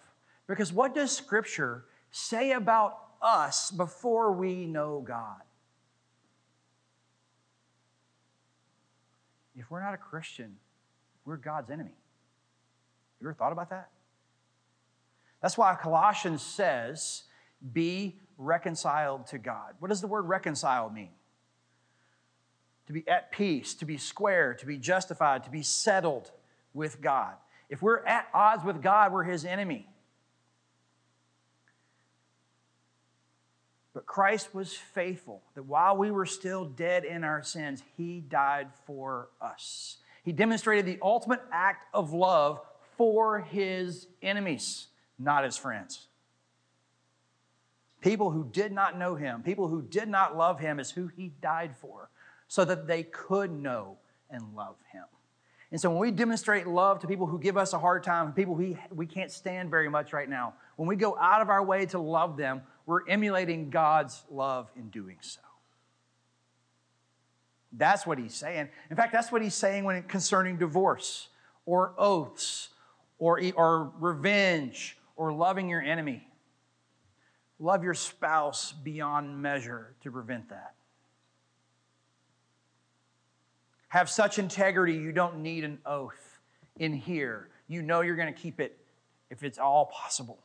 Because 0.46 0.72
what 0.72 0.94
does 0.94 1.14
Scripture 1.14 1.84
say 2.14 2.52
about 2.52 2.98
us 3.20 3.70
before 3.70 4.32
we 4.32 4.66
know 4.66 5.02
God? 5.06 5.40
If 9.56 9.70
we're 9.70 9.82
not 9.82 9.94
a 9.94 9.98
Christian, 9.98 10.56
we're 11.24 11.36
God's 11.36 11.70
enemy. 11.70 11.96
You 13.20 13.28
ever 13.28 13.34
thought 13.34 13.52
about 13.52 13.70
that? 13.70 13.90
That's 15.40 15.56
why 15.56 15.74
Colossians 15.74 16.42
says, 16.42 17.24
be 17.72 18.18
reconciled 18.38 19.26
to 19.28 19.38
God. 19.38 19.74
What 19.78 19.88
does 19.88 20.00
the 20.00 20.06
word 20.06 20.22
reconciled 20.22 20.94
mean? 20.94 21.10
to 22.86 22.92
be 22.92 23.06
at 23.08 23.32
peace, 23.32 23.74
to 23.74 23.84
be 23.84 23.96
square, 23.96 24.54
to 24.54 24.66
be 24.66 24.76
justified, 24.76 25.44
to 25.44 25.50
be 25.50 25.62
settled 25.62 26.30
with 26.72 27.00
God. 27.00 27.34
If 27.68 27.80
we're 27.80 28.04
at 28.04 28.28
odds 28.34 28.64
with 28.64 28.82
God, 28.82 29.12
we're 29.12 29.24
his 29.24 29.44
enemy. 29.44 29.88
But 33.94 34.06
Christ 34.06 34.52
was 34.52 34.74
faithful 34.74 35.40
that 35.54 35.62
while 35.62 35.96
we 35.96 36.10
were 36.10 36.26
still 36.26 36.64
dead 36.64 37.04
in 37.04 37.22
our 37.22 37.44
sins, 37.44 37.82
he 37.96 38.20
died 38.20 38.68
for 38.86 39.28
us. 39.40 39.98
He 40.24 40.32
demonstrated 40.32 40.84
the 40.84 40.98
ultimate 41.00 41.40
act 41.52 41.86
of 41.94 42.12
love 42.12 42.60
for 42.96 43.40
his 43.40 44.08
enemies, 44.20 44.88
not 45.18 45.44
his 45.44 45.56
friends. 45.56 46.08
People 48.00 48.32
who 48.32 48.48
did 48.50 48.72
not 48.72 48.98
know 48.98 49.14
him, 49.14 49.42
people 49.42 49.68
who 49.68 49.80
did 49.80 50.08
not 50.08 50.36
love 50.36 50.58
him, 50.58 50.80
is 50.80 50.90
who 50.90 51.06
he 51.06 51.32
died 51.40 51.76
for 51.76 52.10
so 52.48 52.64
that 52.64 52.86
they 52.86 53.04
could 53.04 53.50
know 53.50 53.96
and 54.28 54.54
love 54.54 54.76
him. 54.92 55.04
And 55.70 55.80
so 55.80 55.90
when 55.90 55.98
we 55.98 56.10
demonstrate 56.10 56.66
love 56.66 57.00
to 57.00 57.06
people 57.06 57.26
who 57.26 57.38
give 57.38 57.56
us 57.56 57.72
a 57.72 57.78
hard 57.78 58.02
time, 58.02 58.32
people 58.32 58.54
we, 58.54 58.76
we 58.92 59.06
can't 59.06 59.30
stand 59.30 59.70
very 59.70 59.88
much 59.88 60.12
right 60.12 60.28
now, 60.28 60.54
when 60.76 60.88
we 60.88 60.96
go 60.96 61.16
out 61.18 61.40
of 61.40 61.48
our 61.48 61.64
way 61.64 61.86
to 61.86 61.98
love 61.98 62.36
them, 62.36 62.62
we're 62.86 63.06
emulating 63.08 63.70
God's 63.70 64.22
love 64.30 64.70
in 64.76 64.88
doing 64.90 65.16
so. 65.20 65.40
That's 67.72 68.06
what 68.06 68.18
he's 68.18 68.34
saying. 68.34 68.68
In 68.90 68.96
fact, 68.96 69.12
that's 69.12 69.32
what 69.32 69.42
he's 69.42 69.54
saying 69.54 69.84
when 69.84 70.02
concerning 70.04 70.56
divorce 70.58 71.28
or 71.66 71.94
oaths 71.98 72.68
or, 73.18 73.40
or 73.56 73.92
revenge 73.98 74.96
or 75.16 75.32
loving 75.32 75.68
your 75.68 75.82
enemy. 75.82 76.26
Love 77.58 77.82
your 77.82 77.94
spouse 77.94 78.72
beyond 78.72 79.40
measure 79.40 79.94
to 80.02 80.10
prevent 80.10 80.48
that. 80.50 80.74
Have 83.88 84.10
such 84.10 84.38
integrity 84.38 84.94
you 84.94 85.12
don't 85.12 85.38
need 85.38 85.64
an 85.64 85.78
oath 85.86 86.40
in 86.78 86.92
here. 86.92 87.48
You 87.68 87.80
know 87.80 88.02
you're 88.02 88.16
going 88.16 88.32
to 88.32 88.40
keep 88.40 88.60
it 88.60 88.76
if 89.30 89.42
it's 89.42 89.58
all 89.58 89.86
possible. 89.86 90.43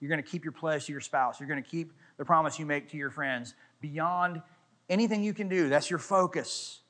You're 0.00 0.08
going 0.08 0.22
to 0.22 0.28
keep 0.28 0.44
your 0.44 0.52
pledge 0.52 0.86
to 0.86 0.92
your 0.92 1.00
spouse. 1.00 1.38
You're 1.38 1.48
going 1.48 1.62
to 1.62 1.68
keep 1.68 1.92
the 2.16 2.24
promise 2.24 2.58
you 2.58 2.66
make 2.66 2.90
to 2.90 2.96
your 2.96 3.10
friends 3.10 3.54
beyond 3.80 4.42
anything 4.88 5.22
you 5.22 5.34
can 5.34 5.48
do. 5.48 5.68
That's 5.68 5.90
your 5.90 5.98
focus. 5.98 6.80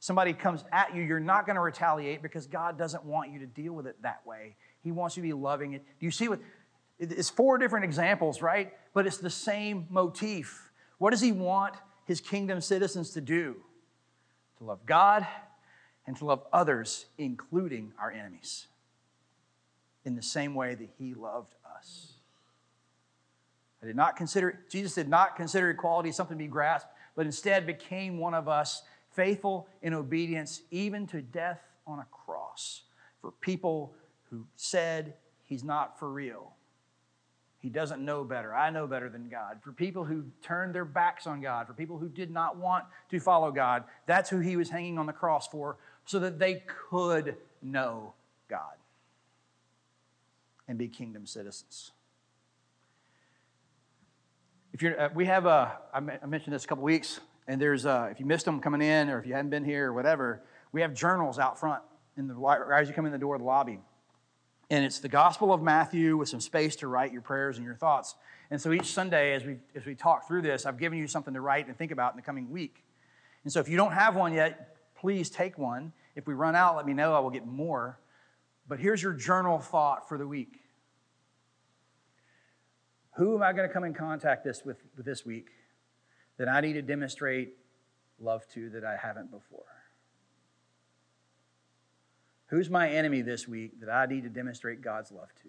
Somebody 0.00 0.32
comes 0.32 0.64
at 0.72 0.94
you, 0.94 1.02
you're 1.02 1.20
not 1.20 1.44
going 1.44 1.56
to 1.56 1.62
retaliate 1.62 2.22
because 2.22 2.46
God 2.46 2.78
doesn't 2.78 3.04
want 3.04 3.30
you 3.30 3.38
to 3.40 3.46
deal 3.46 3.74
with 3.74 3.86
it 3.86 4.00
that 4.02 4.26
way. 4.26 4.56
He 4.82 4.92
wants 4.92 5.16
you 5.16 5.22
to 5.22 5.28
be 5.28 5.34
loving 5.34 5.74
it. 5.74 5.84
Do 5.98 6.06
you 6.06 6.10
see 6.10 6.28
what? 6.28 6.40
It's 6.98 7.28
four 7.30 7.58
different 7.58 7.84
examples, 7.84 8.40
right? 8.40 8.72
But 8.94 9.06
it's 9.06 9.18
the 9.18 9.30
same 9.30 9.86
motif. 9.90 10.70
What 10.98 11.10
does 11.10 11.20
He 11.20 11.32
want 11.32 11.74
His 12.06 12.20
kingdom 12.20 12.62
citizens 12.62 13.10
to 13.10 13.20
do? 13.20 13.56
To 14.58 14.64
love 14.64 14.84
God 14.86 15.26
and 16.06 16.16
to 16.16 16.24
love 16.24 16.44
others, 16.52 17.06
including 17.18 17.92
our 17.98 18.10
enemies, 18.10 18.66
in 20.04 20.16
the 20.16 20.22
same 20.22 20.54
way 20.54 20.74
that 20.74 20.88
He 20.98 21.14
loved 21.14 21.54
us. 21.76 22.09
I 23.82 23.86
did 23.86 23.96
not 23.96 24.16
consider, 24.16 24.60
Jesus 24.68 24.94
did 24.94 25.08
not 25.08 25.36
consider 25.36 25.70
equality 25.70 26.12
something 26.12 26.36
to 26.36 26.44
be 26.44 26.48
grasped, 26.48 26.92
but 27.16 27.26
instead 27.26 27.66
became 27.66 28.18
one 28.18 28.34
of 28.34 28.48
us, 28.48 28.82
faithful 29.12 29.68
in 29.82 29.94
obedience, 29.94 30.62
even 30.70 31.06
to 31.08 31.22
death 31.22 31.60
on 31.86 31.98
a 31.98 32.06
cross, 32.12 32.82
for 33.20 33.30
people 33.30 33.94
who 34.30 34.46
said 34.56 35.14
he's 35.44 35.64
not 35.64 35.98
for 35.98 36.10
real. 36.10 36.52
He 37.58 37.68
doesn't 37.68 38.02
know 38.02 38.24
better. 38.24 38.54
I 38.54 38.70
know 38.70 38.86
better 38.86 39.10
than 39.10 39.28
God. 39.28 39.58
For 39.62 39.72
people 39.72 40.04
who 40.04 40.24
turned 40.42 40.74
their 40.74 40.86
backs 40.86 41.26
on 41.26 41.42
God, 41.42 41.66
for 41.66 41.74
people 41.74 41.98
who 41.98 42.08
did 42.08 42.30
not 42.30 42.56
want 42.56 42.86
to 43.10 43.20
follow 43.20 43.50
God, 43.50 43.84
that's 44.06 44.30
who 44.30 44.38
he 44.38 44.56
was 44.56 44.70
hanging 44.70 44.98
on 44.98 45.04
the 45.04 45.12
cross 45.12 45.46
for, 45.46 45.76
so 46.06 46.18
that 46.20 46.38
they 46.38 46.62
could 46.66 47.36
know 47.60 48.14
God 48.48 48.76
and 50.66 50.78
be 50.78 50.88
kingdom 50.88 51.26
citizens. 51.26 51.92
If 54.72 54.82
you're, 54.82 55.00
uh, 55.00 55.08
we 55.14 55.26
have 55.26 55.46
a, 55.46 55.78
I 55.92 56.00
mentioned 56.00 56.54
this 56.54 56.64
a 56.64 56.68
couple 56.68 56.84
weeks, 56.84 57.18
and 57.48 57.60
there's, 57.60 57.86
a, 57.86 58.08
if 58.12 58.20
you 58.20 58.26
missed 58.26 58.44
them 58.44 58.60
coming 58.60 58.80
in, 58.80 59.10
or 59.10 59.18
if 59.18 59.26
you 59.26 59.34
hadn't 59.34 59.50
been 59.50 59.64
here, 59.64 59.88
or 59.88 59.92
whatever, 59.92 60.42
we 60.70 60.80
have 60.82 60.94
journals 60.94 61.40
out 61.40 61.58
front 61.58 61.82
in 62.16 62.28
the 62.28 62.68
as 62.72 62.88
you 62.88 62.94
come 62.94 63.04
in 63.04 63.10
the 63.10 63.18
door 63.18 63.34
of 63.34 63.40
the 63.40 63.46
lobby, 63.46 63.80
and 64.70 64.84
it's 64.84 65.00
the 65.00 65.08
Gospel 65.08 65.52
of 65.52 65.60
Matthew 65.60 66.16
with 66.16 66.28
some 66.28 66.40
space 66.40 66.76
to 66.76 66.86
write 66.86 67.12
your 67.12 67.22
prayers 67.22 67.56
and 67.56 67.66
your 67.66 67.74
thoughts. 67.74 68.14
And 68.52 68.60
so 68.60 68.72
each 68.72 68.86
Sunday, 68.86 69.32
as 69.32 69.44
we 69.44 69.56
as 69.74 69.84
we 69.84 69.96
talk 69.96 70.28
through 70.28 70.42
this, 70.42 70.66
I've 70.66 70.78
given 70.78 70.98
you 70.98 71.08
something 71.08 71.34
to 71.34 71.40
write 71.40 71.66
and 71.66 71.76
think 71.76 71.90
about 71.90 72.12
in 72.12 72.16
the 72.16 72.22
coming 72.22 72.50
week. 72.50 72.84
And 73.42 73.52
so 73.52 73.58
if 73.58 73.68
you 73.68 73.76
don't 73.76 73.92
have 73.92 74.14
one 74.14 74.32
yet, 74.32 74.76
please 74.94 75.30
take 75.30 75.58
one. 75.58 75.92
If 76.14 76.28
we 76.28 76.34
run 76.34 76.54
out, 76.54 76.76
let 76.76 76.86
me 76.86 76.92
know. 76.92 77.14
I 77.14 77.18
will 77.18 77.30
get 77.30 77.46
more. 77.46 77.98
But 78.68 78.78
here's 78.78 79.02
your 79.02 79.14
journal 79.14 79.58
thought 79.58 80.08
for 80.08 80.16
the 80.16 80.26
week. 80.28 80.59
Who 83.16 83.36
am 83.36 83.42
I 83.42 83.52
going 83.52 83.68
to 83.68 83.72
come 83.72 83.84
in 83.84 83.94
contact 83.94 84.44
this 84.44 84.64
with, 84.64 84.78
with 84.96 85.04
this 85.04 85.24
week 85.26 85.48
that 86.38 86.48
I 86.48 86.60
need 86.60 86.74
to 86.74 86.82
demonstrate 86.82 87.54
love 88.18 88.46
to 88.54 88.70
that 88.70 88.84
I 88.84 88.96
haven't 88.96 89.30
before? 89.30 89.64
Who's 92.46 92.68
my 92.68 92.90
enemy 92.90 93.22
this 93.22 93.46
week 93.46 93.80
that 93.80 93.90
I 93.90 94.06
need 94.06 94.24
to 94.24 94.28
demonstrate 94.28 94.80
God's 94.80 95.12
love 95.12 95.28
to? 95.42 95.48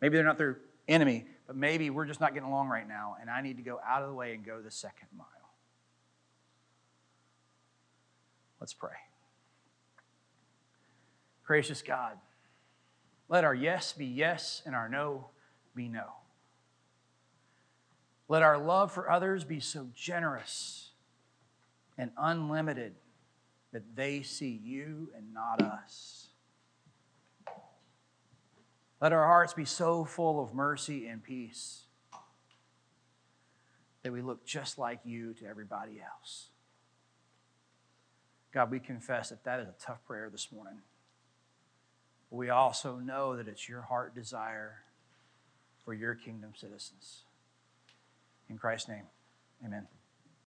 Maybe 0.00 0.16
they're 0.16 0.26
not 0.26 0.38
their 0.38 0.58
enemy, 0.88 1.26
but 1.46 1.56
maybe 1.56 1.90
we're 1.90 2.04
just 2.04 2.20
not 2.20 2.34
getting 2.34 2.48
along 2.48 2.68
right 2.68 2.86
now, 2.86 3.16
and 3.20 3.30
I 3.30 3.40
need 3.40 3.56
to 3.56 3.62
go 3.62 3.80
out 3.86 4.02
of 4.02 4.08
the 4.08 4.14
way 4.14 4.34
and 4.34 4.44
go 4.44 4.60
the 4.60 4.70
second 4.70 5.08
mile. 5.16 5.26
Let's 8.60 8.74
pray. 8.74 8.90
Gracious 11.44 11.82
God, 11.82 12.18
let 13.28 13.44
our 13.44 13.54
yes 13.54 13.92
be 13.92 14.06
yes 14.06 14.62
and 14.66 14.74
our 14.74 14.88
no 14.88 15.30
be 15.80 15.88
no. 15.88 16.04
Let 18.28 18.42
our 18.42 18.58
love 18.58 18.92
for 18.92 19.10
others 19.10 19.44
be 19.44 19.60
so 19.60 19.88
generous 19.94 20.90
and 21.96 22.10
unlimited 22.18 22.96
that 23.72 23.96
they 23.96 24.20
see 24.20 24.60
you 24.62 25.08
and 25.16 25.32
not 25.32 25.62
us. 25.62 26.28
Let 29.00 29.14
our 29.14 29.24
hearts 29.24 29.54
be 29.54 29.64
so 29.64 30.04
full 30.04 30.42
of 30.42 30.52
mercy 30.52 31.06
and 31.06 31.22
peace 31.22 31.84
that 34.02 34.12
we 34.12 34.20
look 34.20 34.44
just 34.44 34.78
like 34.78 35.00
you 35.04 35.32
to 35.34 35.46
everybody 35.46 35.98
else. 35.98 36.50
God, 38.52 38.70
we 38.70 38.80
confess 38.80 39.30
that 39.30 39.44
that 39.44 39.60
is 39.60 39.68
a 39.68 39.74
tough 39.80 40.04
prayer 40.04 40.28
this 40.30 40.52
morning. 40.52 40.80
We 42.30 42.50
also 42.50 42.96
know 42.96 43.38
that 43.38 43.48
it's 43.48 43.66
your 43.66 43.80
heart 43.80 44.14
desire 44.14 44.82
for 45.90 45.94
your 45.94 46.14
kingdom 46.14 46.52
citizens. 46.54 47.24
In 48.48 48.56
Christ's 48.56 48.88
name, 48.88 49.06
amen. 49.66 49.88